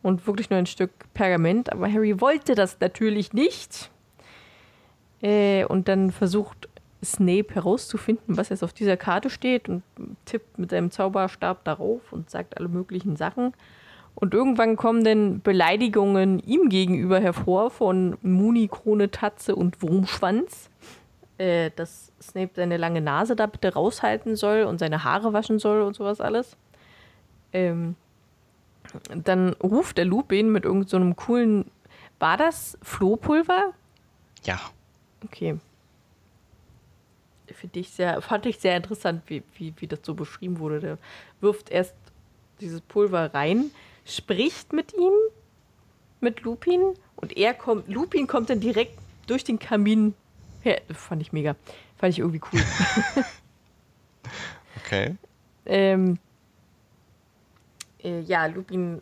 [0.01, 1.72] Und wirklich nur ein Stück Pergament.
[1.72, 3.89] Aber Harry wollte das natürlich nicht.
[5.22, 6.68] Äh, und dann versucht
[7.03, 9.83] Snape herauszufinden, was jetzt auf dieser Karte steht und
[10.25, 13.53] tippt mit seinem Zauberstab darauf und sagt alle möglichen Sachen.
[14.15, 20.69] Und irgendwann kommen dann Beleidigungen ihm gegenüber hervor von Muni, Krone, Tatze und Wurmschwanz.
[21.39, 25.81] Äh, dass Snape seine lange Nase da bitte raushalten soll und seine Haare waschen soll
[25.81, 26.55] und sowas alles.
[27.53, 27.95] Ähm,
[29.15, 31.71] dann ruft der Lupin mit irgendeinem so coolen.
[32.19, 33.73] War das Flohpulver?
[34.43, 34.59] Ja.
[35.25, 35.57] Okay.
[37.64, 40.82] Finde ich sehr, fand ich sehr interessant, wie, wie, wie das so beschrieben wurde.
[40.82, 40.97] Der
[41.39, 41.95] wirft erst
[42.59, 43.72] dieses Pulver rein,
[44.03, 45.14] spricht mit ihm,
[46.20, 46.82] mit Lupin,
[47.16, 50.14] und er kommt, Lupin kommt dann direkt durch den Kamin
[50.59, 50.82] her.
[50.93, 51.55] Fand ich mega.
[51.95, 52.61] Fand ich irgendwie cool.
[54.84, 55.16] okay.
[55.66, 56.20] Ähm,
[58.03, 59.01] äh, ja, Lupin.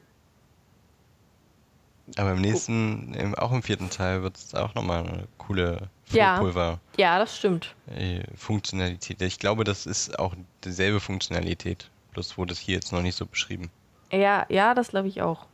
[2.16, 6.80] Aber im nächsten, im, auch im vierten Teil wird es auch nochmal eine coole Flohpulver.
[6.97, 7.76] Ja, ja, das stimmt.
[7.88, 9.22] Äh, Funktionalität.
[9.22, 11.89] Ich glaube, das ist auch dieselbe Funktionalität.
[12.14, 13.70] Bloß wurde es hier jetzt noch nicht so beschrieben.
[14.12, 15.45] Ja, ja, das glaube ich auch.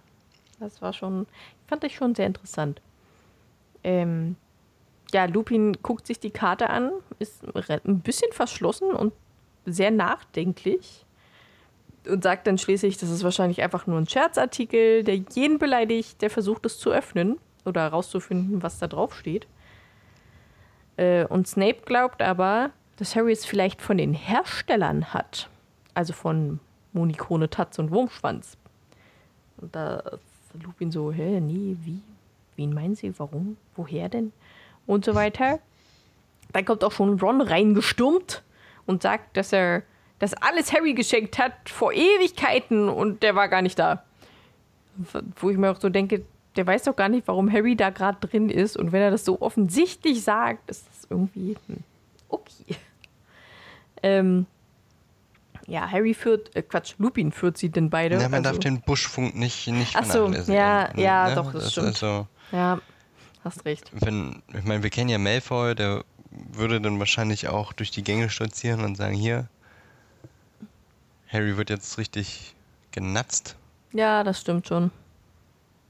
[0.60, 1.28] Das war schon,
[1.68, 2.82] fand ich schon sehr interessant.
[3.84, 4.36] Ähm,
[5.14, 7.44] ja, Lupin guckt sich die Karte an, ist
[7.86, 9.14] ein bisschen verschlossen und
[9.66, 11.06] sehr nachdenklich
[12.08, 16.30] und sagt dann schließlich, das ist wahrscheinlich einfach nur ein Scherzartikel, der jeden beleidigt, der
[16.30, 19.48] versucht es zu öffnen oder herauszufinden, was da drauf steht.
[20.98, 25.50] Äh, und Snape glaubt aber, dass Harry es vielleicht von den Herstellern hat.
[25.94, 26.60] Also von
[26.94, 28.58] Monikone, Tatz und Wurmschwanz.
[29.58, 30.04] Und da
[30.64, 32.02] Lupin so, hä, nee, wie?
[32.56, 33.18] Wen meinen Sie?
[33.20, 33.58] Warum?
[33.76, 34.34] Woher denn?
[34.86, 35.60] Und so weiter.
[36.54, 38.44] Dann kommt auch schon Ron reingestürmt
[38.86, 39.84] und sagt, dass er
[40.20, 44.04] das alles Harry geschenkt hat vor Ewigkeiten und der war gar nicht da.
[45.36, 46.26] Wo ich mir auch so denke,
[46.58, 48.78] der weiß doch gar nicht, warum Harry da gerade drin ist.
[48.78, 51.84] Und wenn er das so offensichtlich sagt, ist das irgendwie hm,
[52.30, 52.76] okay.
[54.04, 54.46] Ähm,
[55.68, 58.16] ja, Harry führt, äh, Quatsch, Lupin führt sie denn beide.
[58.16, 58.52] Ja, man also.
[58.52, 61.36] darf den Buschfunk nicht, nicht Ach so, ja, ja, ne?
[61.36, 61.88] doch, das, das stimmt.
[61.88, 62.80] Also, ja,
[63.44, 63.92] hast recht.
[63.94, 68.30] Wenn, ich meine, wir kennen ja Malfoy, der würde dann wahrscheinlich auch durch die Gänge
[68.30, 69.48] stolzieren und sagen, hier,
[71.28, 72.56] Harry wird jetzt richtig
[72.92, 73.58] genatzt.
[73.92, 74.92] Ja, das stimmt schon.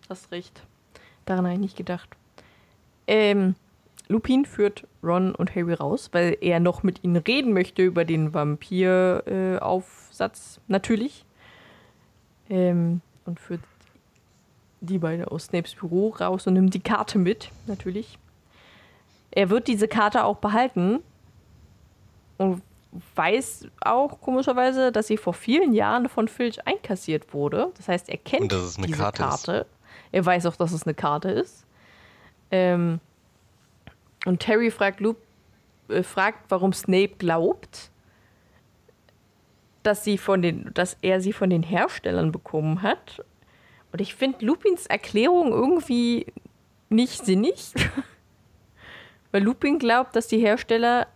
[0.09, 0.63] Hast recht.
[1.25, 2.09] Daran habe ich nicht gedacht.
[3.07, 3.55] Ähm,
[4.07, 8.33] Lupin führt Ron und Harry raus, weil er noch mit ihnen reden möchte über den
[8.33, 11.25] Vampir-Aufsatz, äh, natürlich.
[12.49, 13.61] Ähm, und führt
[14.79, 18.17] die beiden aus Snapes Büro raus und nimmt die Karte mit, natürlich.
[19.31, 20.99] Er wird diese Karte auch behalten
[22.37, 22.61] und
[23.15, 27.71] weiß auch komischerweise, dass sie vor vielen Jahren von Filch einkassiert wurde.
[27.75, 29.23] Das heißt, er kennt diese Karte.
[29.23, 29.65] Karte.
[30.11, 31.65] Er weiß auch, dass es eine Karte ist.
[32.51, 32.99] Ähm,
[34.25, 35.21] und Terry fragt, Luke,
[35.89, 37.91] äh, fragt, warum Snape glaubt,
[39.83, 43.23] dass, sie von den, dass er sie von den Herstellern bekommen hat.
[43.91, 46.27] Und ich finde Lupins Erklärung irgendwie
[46.89, 47.73] nicht sinnig.
[49.31, 51.07] Weil Lupin glaubt, dass die Hersteller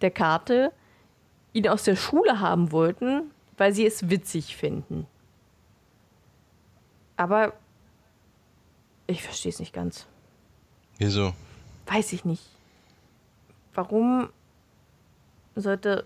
[0.00, 0.72] der Karte
[1.52, 5.06] ihn aus der Schule haben wollten, weil sie es witzig finden.
[7.16, 7.54] Aber
[9.08, 10.06] ich verstehe es nicht ganz.
[10.98, 11.34] Wieso?
[11.86, 12.44] Weiß ich nicht.
[13.74, 14.28] Warum
[15.56, 16.04] sollte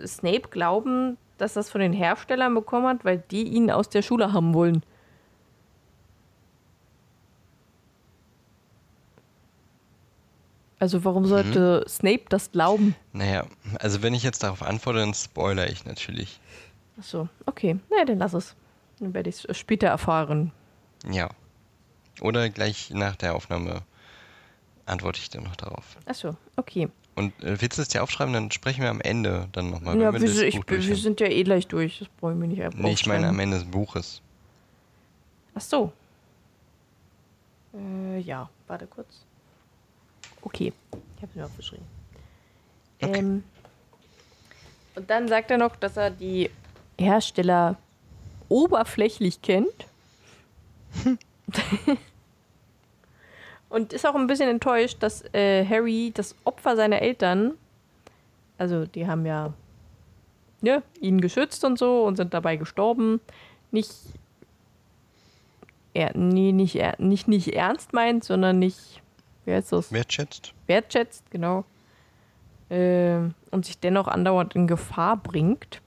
[0.00, 4.32] Snape glauben, dass das von den Herstellern bekommen hat, weil die ihn aus der Schule
[4.32, 4.82] haben wollen?
[10.78, 11.88] Also warum sollte mhm.
[11.88, 12.94] Snape das glauben?
[13.12, 13.46] Naja,
[13.80, 16.40] also wenn ich jetzt darauf antworte, dann spoilere ich natürlich.
[17.00, 17.78] Ach so, okay.
[17.90, 18.54] Na, dann lass es.
[19.00, 20.52] Dann werde ich es später erfahren.
[21.10, 21.30] Ja.
[22.20, 23.82] Oder gleich nach der Aufnahme
[24.86, 25.96] antworte ich dann noch darauf.
[26.06, 26.88] Ach so, okay.
[27.14, 29.98] Und äh, willst du es dir aufschreiben, dann sprechen wir am Ende dann nochmal.
[30.00, 32.74] Ja, wir, wir, ich, wir sind ja eh gleich durch, das brauchen wir nicht ab.
[32.76, 34.20] Nee, ich meine am Ende des Buches.
[35.54, 35.92] Ach so.
[37.72, 39.24] Äh, ja, warte kurz.
[40.42, 41.86] Okay, ich habe es mir aufgeschrieben.
[43.00, 43.18] Okay.
[43.18, 43.44] Ähm,
[44.96, 46.50] und dann sagt er noch, dass er die
[46.98, 47.76] Hersteller
[48.48, 49.68] oberflächlich kennt.
[53.68, 57.54] und ist auch ein bisschen enttäuscht, dass äh, Harry das Opfer seiner Eltern,
[58.58, 59.52] also die haben ja
[60.64, 63.20] ne, ihn geschützt und so und sind dabei gestorben,
[63.70, 63.92] nicht,
[65.92, 69.02] er, nee, nicht, er, nicht, nicht ernst meint, sondern nicht,
[69.44, 69.92] wie heißt das?
[69.92, 70.54] Wertschätzt.
[70.66, 71.64] Wertschätzt, genau.
[72.70, 73.18] Äh,
[73.50, 75.80] und sich dennoch andauernd in Gefahr bringt.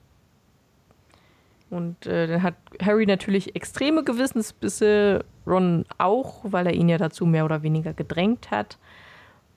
[1.69, 7.25] Und äh, dann hat Harry natürlich extreme Gewissensbisse, Ron auch, weil er ihn ja dazu
[7.25, 8.77] mehr oder weniger gedrängt hat.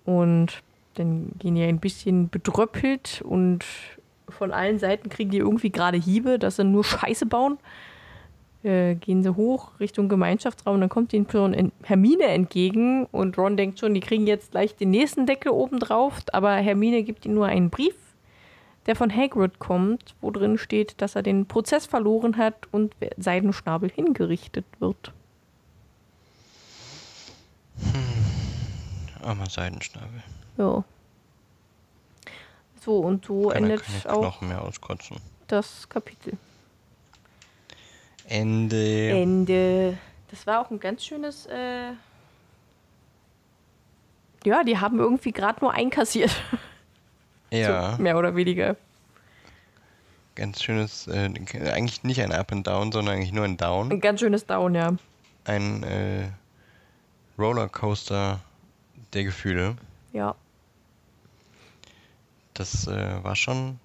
[0.04, 0.62] Und
[0.94, 3.64] dann gehen die ein bisschen bedröppelt und
[4.28, 7.58] von allen Seiten kriegen die irgendwie gerade Hiebe, dass sie nur Scheiße bauen.
[8.62, 13.94] Äh, gehen sie hoch Richtung Gemeinschaftsraum, dann kommt ihnen Hermine entgegen und Ron denkt schon,
[13.94, 17.70] die kriegen jetzt gleich den nächsten Deckel oben drauf, aber Hermine gibt ihnen nur einen
[17.70, 17.94] Brief
[18.87, 23.91] der von Hagrid kommt, wo drin steht, dass er den Prozess verloren hat und Seidenschnabel
[23.91, 25.12] hingerichtet wird.
[27.78, 29.24] Hm.
[29.24, 30.22] Armer Seidenschnabel.
[30.57, 30.85] Ja.
[32.81, 35.18] So, und so Kann endet auch Knochen mehr auskotzen.
[35.49, 36.39] das Kapitel.
[38.26, 39.11] Ende.
[39.11, 39.99] Ende.
[40.31, 41.47] Das war auch ein ganz schönes.
[41.47, 41.93] Äh
[44.45, 46.31] ja, die haben irgendwie gerade nur einkassiert.
[47.51, 47.96] Ja.
[47.96, 48.76] So, mehr oder weniger.
[50.36, 51.30] Ganz schönes, äh,
[51.72, 53.90] eigentlich nicht ein Up and Down, sondern eigentlich nur ein Down.
[53.90, 54.94] Ein ganz schönes Down, ja.
[55.44, 56.28] Ein äh,
[57.38, 58.40] Rollercoaster
[59.12, 59.76] der Gefühle.
[60.12, 60.34] Ja.
[62.55, 63.78] Das äh, war schon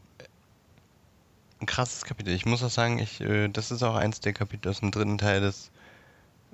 [1.61, 2.33] ein krasses Kapitel.
[2.33, 5.17] Ich muss auch sagen, ich, äh, das ist auch eins der Kapitel aus dem dritten
[5.17, 5.71] Teil, das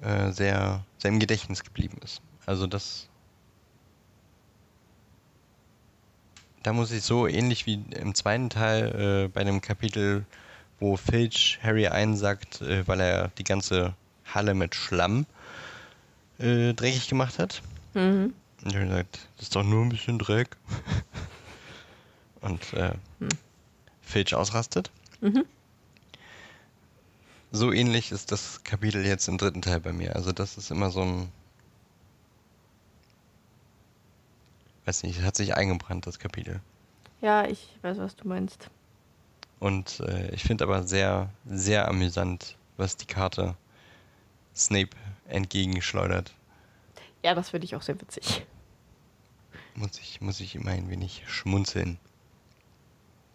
[0.01, 2.22] äh, sehr, sehr im Gedächtnis geblieben ist.
[2.45, 3.07] Also das
[6.64, 10.26] da muss ich so ähnlich wie im zweiten Teil äh, bei dem Kapitel,
[10.80, 13.95] wo Filch Harry einsackt, äh, weil er die ganze
[14.26, 15.26] Halle mit Schlamm
[16.39, 17.62] äh, dreckig gemacht hat.
[17.93, 18.34] Mhm.
[18.64, 20.55] Und er sagt, das ist doch nur ein bisschen Dreck.
[22.41, 23.30] Und äh, mhm.
[24.01, 24.91] Filch ausrastet.
[25.22, 25.45] Mhm.
[27.51, 30.16] So ähnlich ist das Kapitel jetzt im dritten Teil bei mir.
[30.16, 31.32] Also das ist immer so ein
[34.86, 36.62] weiß nicht, hat sich eingebrannt, das Kapitel.
[37.22, 38.70] Ja, ich weiß, was du meinst.
[39.60, 43.56] Und äh, ich finde aber sehr, sehr amüsant, was die Karte
[44.56, 44.90] Snape
[45.28, 46.34] entgegenschleudert.
[47.24, 48.46] Ja, das finde ich auch sehr witzig.
[49.76, 52.00] Muss ich, muss ich immer ein wenig schmunzeln.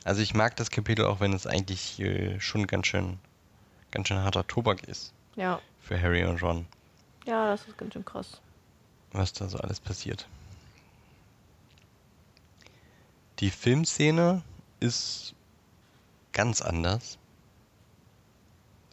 [0.05, 3.19] Also ich mag das Kapitel auch, wenn es eigentlich äh, schon ganz schön,
[3.91, 5.13] ganz schön harter Tobak ist.
[5.37, 5.61] Ja.
[5.81, 6.67] Für Harry und Ron.
[7.25, 8.41] Ja, das ist ganz schön krass.
[9.13, 10.29] Was da so alles passiert.
[13.41, 14.43] Die Filmszene
[14.81, 15.35] ist
[16.33, 17.19] ganz anders.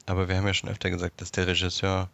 [0.05, 2.09] Aber wir haben ja schon öfter gesagt, dass der Regisseur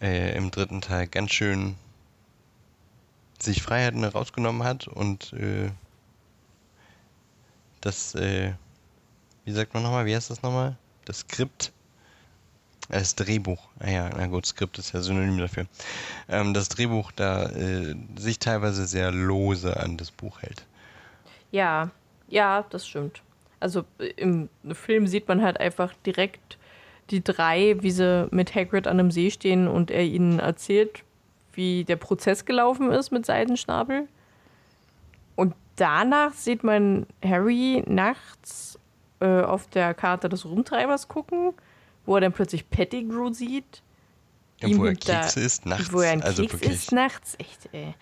[0.00, 1.76] äh, im dritten Teil ganz schön
[3.38, 5.70] sich Freiheiten rausgenommen hat und äh,
[7.82, 8.54] das, äh,
[9.44, 10.76] wie sagt man nochmal, wie heißt das nochmal?
[11.04, 11.72] Das Skript,
[12.88, 15.66] äh, das Drehbuch, ah ja, na gut, Skript ist ja synonym dafür,
[16.28, 20.64] ähm, das Drehbuch da äh, sich teilweise sehr lose an das Buch hält.
[21.50, 21.90] Ja,
[22.28, 23.22] ja, das stimmt.
[23.60, 23.84] Also
[24.16, 26.58] im Film sieht man halt einfach direkt
[27.10, 31.04] die drei, wie sie mit Hagrid an einem See stehen und er ihnen erzählt,
[31.52, 34.08] wie der Prozess gelaufen ist mit Seidenschnabel.
[35.36, 38.78] Und danach sieht man Harry nachts
[39.20, 41.54] äh, auf der Karte des Rumtreibers gucken,
[42.04, 43.82] wo er dann plötzlich Pettigrew sieht.
[44.60, 45.92] Ja, wo er Kekse isst nachts.
[45.92, 46.72] Wo er einen also Keks wirklich.
[46.72, 47.36] isst nachts.
[47.38, 47.94] Echt, ey.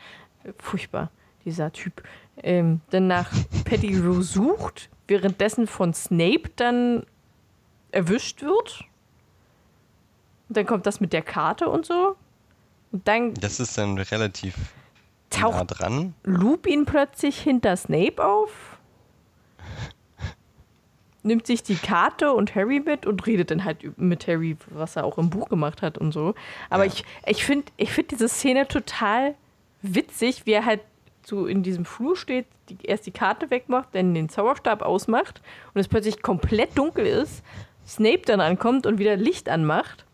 [0.59, 1.11] Furchtbar,
[1.45, 2.03] dieser Typ.
[2.43, 3.31] Ähm, dann nach
[3.65, 7.05] Pettigrew sucht, währenddessen von Snape dann
[7.93, 8.85] erwischt wird.
[10.49, 12.17] Und dann kommt das mit der Karte und so.
[12.93, 16.15] Und dann Das ist dann relativ nah taucht dran.
[16.25, 18.51] Lupin plötzlich hinter Snape auf.
[21.23, 25.05] Nimmt sich die Karte und Harry mit und redet dann halt mit Harry, was er
[25.05, 26.35] auch im Buch gemacht hat und so.
[26.69, 26.93] Aber Ja.
[26.93, 29.35] ich, ich finde ich find diese Szene total
[29.81, 30.81] witzig, wie er halt
[31.27, 35.81] so in diesem Flur steht, die, erst die Karte wegmacht, dann den Zauberstab ausmacht und
[35.81, 37.43] es plötzlich komplett dunkel ist,
[37.87, 40.05] Snape dann ankommt und wieder Licht anmacht.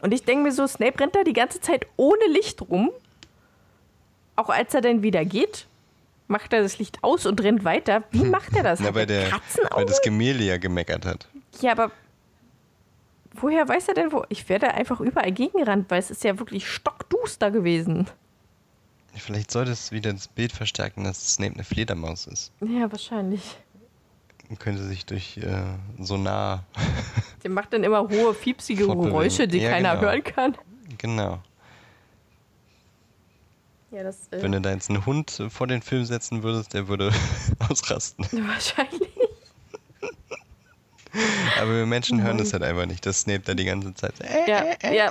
[0.00, 2.90] Und ich denke mir so, Snape rennt da die ganze Zeit ohne Licht rum.
[4.34, 5.66] Auch als er dann wieder geht,
[6.28, 8.02] macht er das Licht aus und rennt weiter.
[8.10, 8.80] Wie macht er das?
[8.80, 9.40] Na, weil, er der,
[9.70, 11.28] weil das Gemälde ja gemeckert hat.
[11.60, 11.90] Ja, aber
[13.32, 14.24] woher weiß er denn, wo?
[14.28, 18.08] Ich werde einfach überall gegengerannt, weil es ist ja wirklich stockduster gewesen.
[19.18, 22.52] Vielleicht sollte es wieder das Bild verstärken, dass Snape eine Fledermaus ist.
[22.60, 23.42] Ja, wahrscheinlich.
[24.48, 25.62] Und könnte sich durch äh,
[25.98, 26.64] Sonar.
[27.42, 28.86] Der macht dann immer hohe, fiepsige.
[28.86, 30.02] Geräusche, die Ja, keiner genau.
[30.02, 30.56] hören kann.
[30.98, 31.40] genau.
[33.90, 36.86] Ja, das äh, Wenn du da jetzt einen Hund vor den Film setzen würdest, der
[36.88, 37.10] würde
[37.68, 38.24] ausrasten.
[38.32, 39.08] wahrscheinlich.
[41.58, 44.14] Aber wir Menschen hören das halt einfach nicht, dass Snape da die ganze Zeit.
[44.46, 45.10] Ja, ja.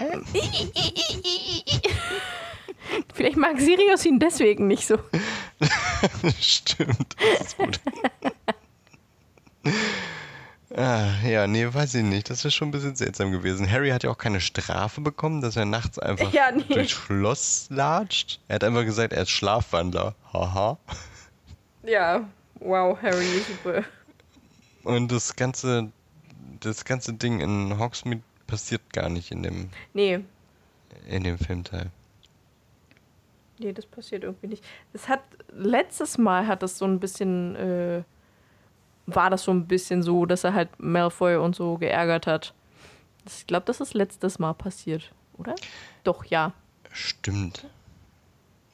[3.14, 4.98] Vielleicht mag Sirius ihn deswegen nicht so.
[6.40, 7.80] Stimmt, das ist gut.
[10.76, 12.30] ah, ja, nee, weiß ich nicht.
[12.30, 13.70] Das ist schon ein bisschen seltsam gewesen.
[13.70, 16.64] Harry hat ja auch keine Strafe bekommen, dass er nachts einfach Ja, nee.
[16.70, 18.40] durchs Schloss latscht.
[18.48, 20.16] Er hat einfach gesagt, er ist Schlafwandler.
[20.34, 20.78] Haha.
[21.88, 22.28] Ja,
[22.62, 23.84] wow, Harry, super.
[24.84, 25.92] Und das ganze,
[26.62, 30.22] das ganze Ding in Hogsmeade passiert gar nicht in dem, Nee,
[31.08, 31.92] in dem Filmteil.
[33.60, 34.64] Nee, das passiert irgendwie nicht.
[34.94, 35.22] Es hat,
[35.54, 38.04] letztes Mal hat das so ein bisschen, äh,
[39.08, 42.54] war das so ein bisschen so, dass er halt Malfoy und so geärgert hat.
[43.28, 45.56] Ich glaube, das ist letztes Mal passiert, oder?
[46.04, 46.54] Doch, ja.
[46.92, 47.66] Stimmt.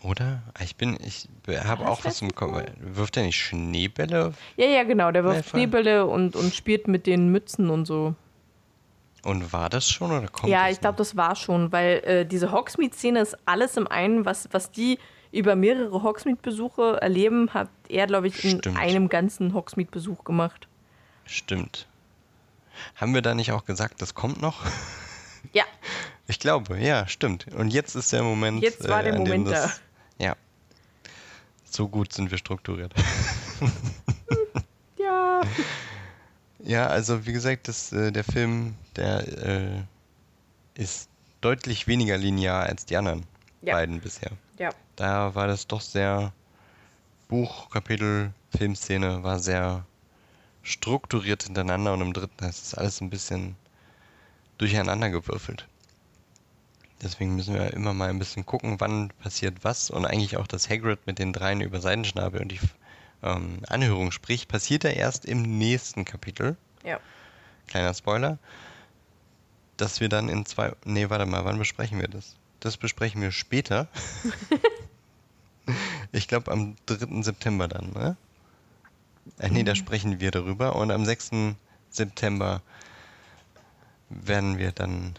[0.04, 0.42] Oder?
[0.56, 1.28] Ah, Ich bin, ich
[1.64, 2.60] habe auch was im Kopf.
[2.80, 4.34] Wirft er nicht Schneebälle?
[4.58, 5.50] Ja, ja, genau, der wirft Malfoy.
[5.60, 8.16] Schneebälle und, und spielt mit den Mützen und so.
[9.24, 12.52] Und war das schon oder kommt Ja, ich glaube, das war schon, weil äh, diese
[12.52, 14.98] Hogsmeade-Szene ist alles im einen, was, was die
[15.32, 18.78] über mehrere Hogsmeade-Besuche erleben, hat er, glaube ich, in Stimmt.
[18.78, 20.68] einem ganzen Hogsmeade-Besuch gemacht.
[21.26, 21.88] Stimmt.
[22.96, 24.64] Haben wir da nicht auch gesagt, das kommt noch?
[25.54, 25.64] Ja,
[26.28, 27.48] Ich glaube, ja, stimmt.
[27.48, 28.62] Und jetzt ist der Moment.
[28.62, 29.82] Jetzt war der an dem Moment das,
[30.20, 30.36] Ja.
[31.66, 32.94] So gut sind wir strukturiert.
[34.98, 35.42] ja.
[36.64, 39.82] Ja, also wie gesagt, das, äh, der Film, der äh,
[40.76, 41.10] ist
[41.42, 43.26] deutlich weniger linear als die anderen
[43.62, 43.74] Ja.
[43.76, 44.32] beiden bisher.
[44.60, 44.70] Ja.
[44.96, 46.34] Da war das doch sehr
[47.28, 49.86] Buch, Kapitel, Filmszene war sehr
[50.64, 53.56] strukturiert hintereinander und im dritten ist es alles ein bisschen
[54.58, 55.68] durcheinander gewürfelt.
[57.02, 60.70] Deswegen müssen wir immer mal ein bisschen gucken, wann passiert was und eigentlich auch, dass
[60.70, 62.60] Hagrid mit den dreien über Seidenschnabel und die
[63.24, 66.58] ähm, Anhörung spricht, passiert er erst im nächsten Kapitel.
[66.84, 67.00] Ja.
[67.68, 68.38] Kleiner Spoiler.
[69.78, 70.74] Dass wir dann in zwei.
[70.86, 72.36] Nee, warte mal, wann besprechen wir das?
[72.60, 73.88] Das besprechen wir später.
[76.12, 77.22] ich glaube am 3.
[77.22, 78.18] September dann, ne?
[79.38, 80.76] Äh, nee, da sprechen wir darüber.
[80.76, 81.56] Und am 6.
[81.90, 82.62] September
[84.10, 85.16] werden wir dann.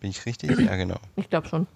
[0.00, 0.58] Bin ich richtig?
[0.58, 1.00] Ja, genau.
[1.16, 1.66] Ich glaube schon.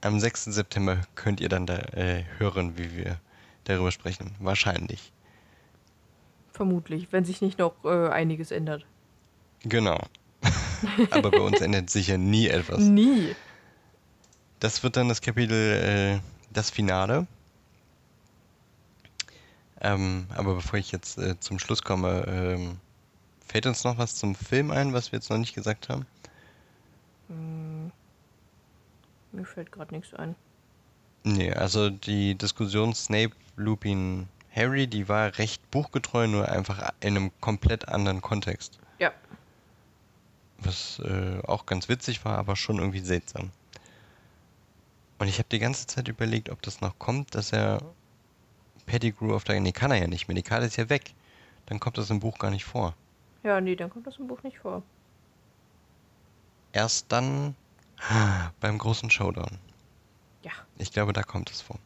[0.00, 0.44] Am 6.
[0.46, 3.20] September könnt ihr dann da äh, hören, wie wir
[3.64, 4.34] darüber sprechen.
[4.38, 5.12] Wahrscheinlich.
[6.52, 8.86] Vermutlich, wenn sich nicht noch äh, einiges ändert.
[9.62, 9.98] Genau.
[11.10, 12.80] Aber bei uns ändert sich ja nie etwas.
[12.80, 13.34] Nie.
[14.60, 16.20] Das wird dann das Kapitel, äh,
[16.52, 17.26] das Finale.
[19.80, 22.78] Ähm, aber bevor ich jetzt äh, zum Schluss komme, ähm,
[23.46, 26.06] fällt uns noch was zum Film ein, was wir jetzt noch nicht gesagt haben?
[29.34, 30.36] Mir fällt gerade nichts ein.
[31.24, 37.30] Nee, also die Diskussion Snape, Lupin, Harry, die war recht buchgetreu, nur einfach in einem
[37.40, 38.78] komplett anderen Kontext.
[38.98, 39.12] Ja.
[40.58, 43.50] Was äh, auch ganz witzig war, aber schon irgendwie seltsam.
[45.18, 47.80] Und ich habe die ganze Zeit überlegt, ob das noch kommt, dass er
[48.86, 49.60] Pettigrew auf der...
[49.60, 50.34] Nee, kann er ja nicht mehr.
[50.34, 51.14] Die Karte ist ja weg.
[51.66, 52.94] Dann kommt das im Buch gar nicht vor.
[53.42, 54.82] Ja, nee, dann kommt das im Buch nicht vor.
[56.72, 57.54] Erst dann
[58.60, 59.58] beim großen Showdown.
[60.42, 60.52] Ja.
[60.76, 61.78] Ich glaube, da kommt es vor.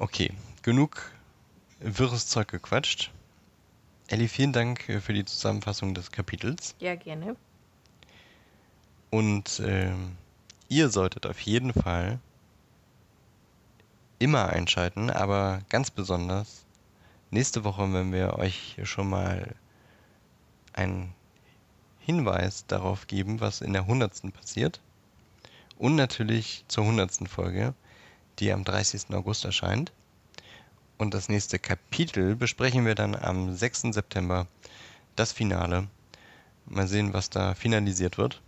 [0.00, 0.32] Okay,
[0.62, 1.10] genug
[1.80, 3.10] wirres Zeug gequatscht.
[4.06, 6.76] Ellie, vielen Dank für die Zusammenfassung des Kapitels.
[6.78, 7.34] Ja, gerne.
[9.10, 10.16] Und ähm,
[10.68, 12.20] ihr solltet auf jeden Fall
[14.20, 16.64] immer einschalten, aber ganz besonders
[17.32, 19.56] nächste Woche, wenn wir euch schon mal
[20.74, 21.12] einen
[21.98, 24.32] Hinweis darauf geben, was in der 100.
[24.32, 24.80] passiert.
[25.76, 27.28] Und natürlich zur 100.
[27.28, 27.74] Folge,
[28.38, 29.14] die am 30.
[29.14, 29.92] August erscheint.
[30.96, 33.92] Und das nächste Kapitel besprechen wir dann am 6.
[33.92, 34.46] September,
[35.16, 35.88] das Finale.
[36.66, 38.42] Mal sehen, was da finalisiert wird.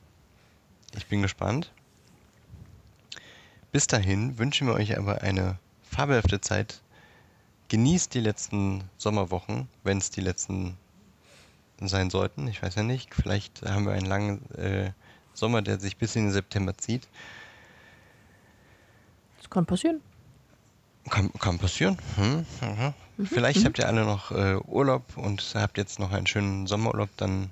[0.97, 1.72] Ich bin gespannt.
[3.72, 6.80] Bis dahin wünschen wir euch aber eine fabelhafte Zeit.
[7.68, 10.76] Genießt die letzten Sommerwochen, wenn es die letzten
[11.80, 12.49] sein sollten.
[12.49, 13.14] Ich weiß ja nicht.
[13.14, 14.91] Vielleicht haben wir einen langen äh,
[15.34, 17.09] Sommer, der sich bis in den September zieht.
[19.51, 20.01] Kann passieren.
[21.09, 21.98] Kann, kann passieren.
[22.16, 23.26] Hm, mhm.
[23.26, 27.51] Vielleicht habt ihr alle noch äh, Urlaub und habt jetzt noch einen schönen Sommerurlaub, dann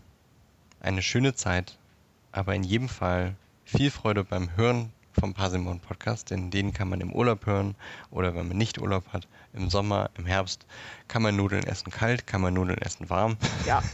[0.80, 1.76] eine schöne Zeit.
[2.32, 3.34] Aber in jedem Fall
[3.64, 7.74] viel Freude beim Hören vom Parsimon Podcast, denn den kann man im Urlaub hören
[8.10, 10.66] oder wenn man nicht Urlaub hat, im Sommer, im Herbst,
[11.08, 13.36] kann man Nudeln essen kalt, kann man Nudeln essen warm.
[13.66, 13.82] Ja.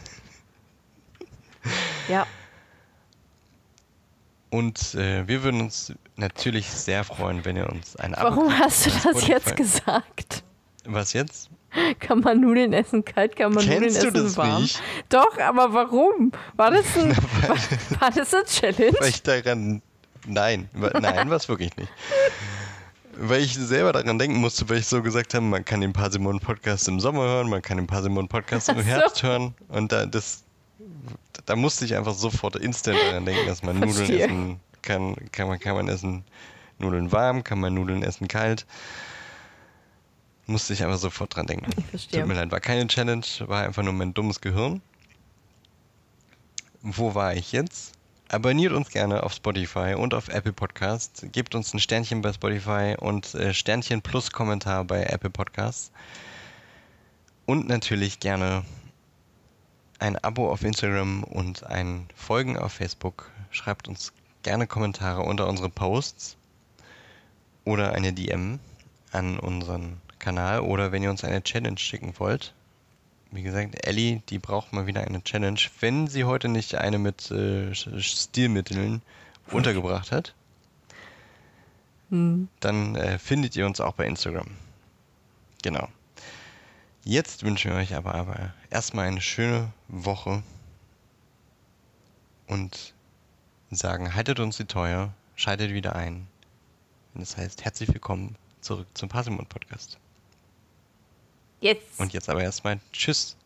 [4.55, 8.87] Und äh, wir würden uns natürlich sehr freuen, wenn ihr uns ein Abo Warum hast
[8.87, 10.45] du das Spotify- jetzt gesagt?
[10.85, 11.51] Was jetzt?
[11.99, 14.63] Kann man Nudeln essen kalt, kann man Kennst Nudeln essen das warm?
[14.63, 14.81] nicht?
[15.09, 16.31] Doch, aber warum?
[16.55, 17.17] War das, ein,
[17.49, 17.57] war,
[18.01, 18.97] war das eine Challenge?
[19.01, 19.83] Weil ich daran.
[20.27, 21.91] Nein, nein, war es wirklich nicht.
[23.17, 26.39] Weil ich selber daran denken musste, weil ich so gesagt habe, man kann den Parsimon
[26.39, 28.87] Podcast im Sommer hören, man kann den Parsimon Podcast im Ach so.
[28.87, 29.55] Herbst hören.
[29.69, 30.45] Und da, das,
[31.47, 35.17] da musste ich einfach sofort instant daran denken, dass man Nudeln essen kann.
[35.33, 36.25] Kann man, kann man essen
[36.79, 38.67] Nudeln warm, kann man Nudeln essen kalt.
[40.47, 41.71] Musste ich einfach sofort dran denken.
[41.93, 44.83] Tut mir leid, war keine Challenge, war einfach nur mein dummes Gehirn.
[46.83, 47.93] Wo war ich jetzt?
[48.29, 51.25] Abonniert uns gerne auf Spotify und auf Apple Podcasts.
[51.33, 55.93] Gebt uns ein Sternchen bei Spotify und äh, Sternchen plus Kommentar bei Apple Podcasts.
[57.47, 58.65] Und natürlich gerne
[60.05, 63.31] ein Abo auf Instagram und ein Folgen auf Facebook.
[63.51, 66.37] Schreibt uns gerne Kommentare unter unsere Posts
[67.65, 68.59] oder eine DM
[69.13, 72.53] an unseren Kanal oder wenn ihr uns eine Challenge schicken wollt.
[73.31, 77.31] Wie gesagt, Ellie, die braucht mal wieder eine Challenge, wenn sie heute nicht eine mit
[77.31, 79.01] äh, Stilmitteln
[79.51, 80.35] untergebracht hat.
[82.11, 82.49] Hm.
[82.61, 84.49] Dann äh, findet ihr uns auch bei Instagram.
[85.63, 85.89] Genau.
[87.05, 90.43] Jetzt wünschen wir euch aber, aber erstmal eine schöne Woche
[92.49, 92.93] und
[93.71, 96.27] sagen, haltet uns die Teuer, schaltet wieder ein.
[97.15, 99.99] Und das heißt, herzlich willkommen zurück zum Parsimon Podcast.
[101.61, 102.01] Jetzt.
[102.01, 103.37] Und jetzt aber erstmal Tschüss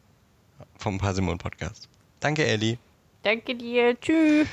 [0.79, 1.89] vom Parsimon Podcast.
[2.21, 2.79] Danke, Ellie.
[3.23, 4.01] Danke dir.
[4.01, 4.49] Tschüss.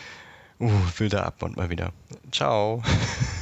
[0.59, 1.93] Uh, wilder Abmord mal wieder.
[2.31, 2.83] Ciao.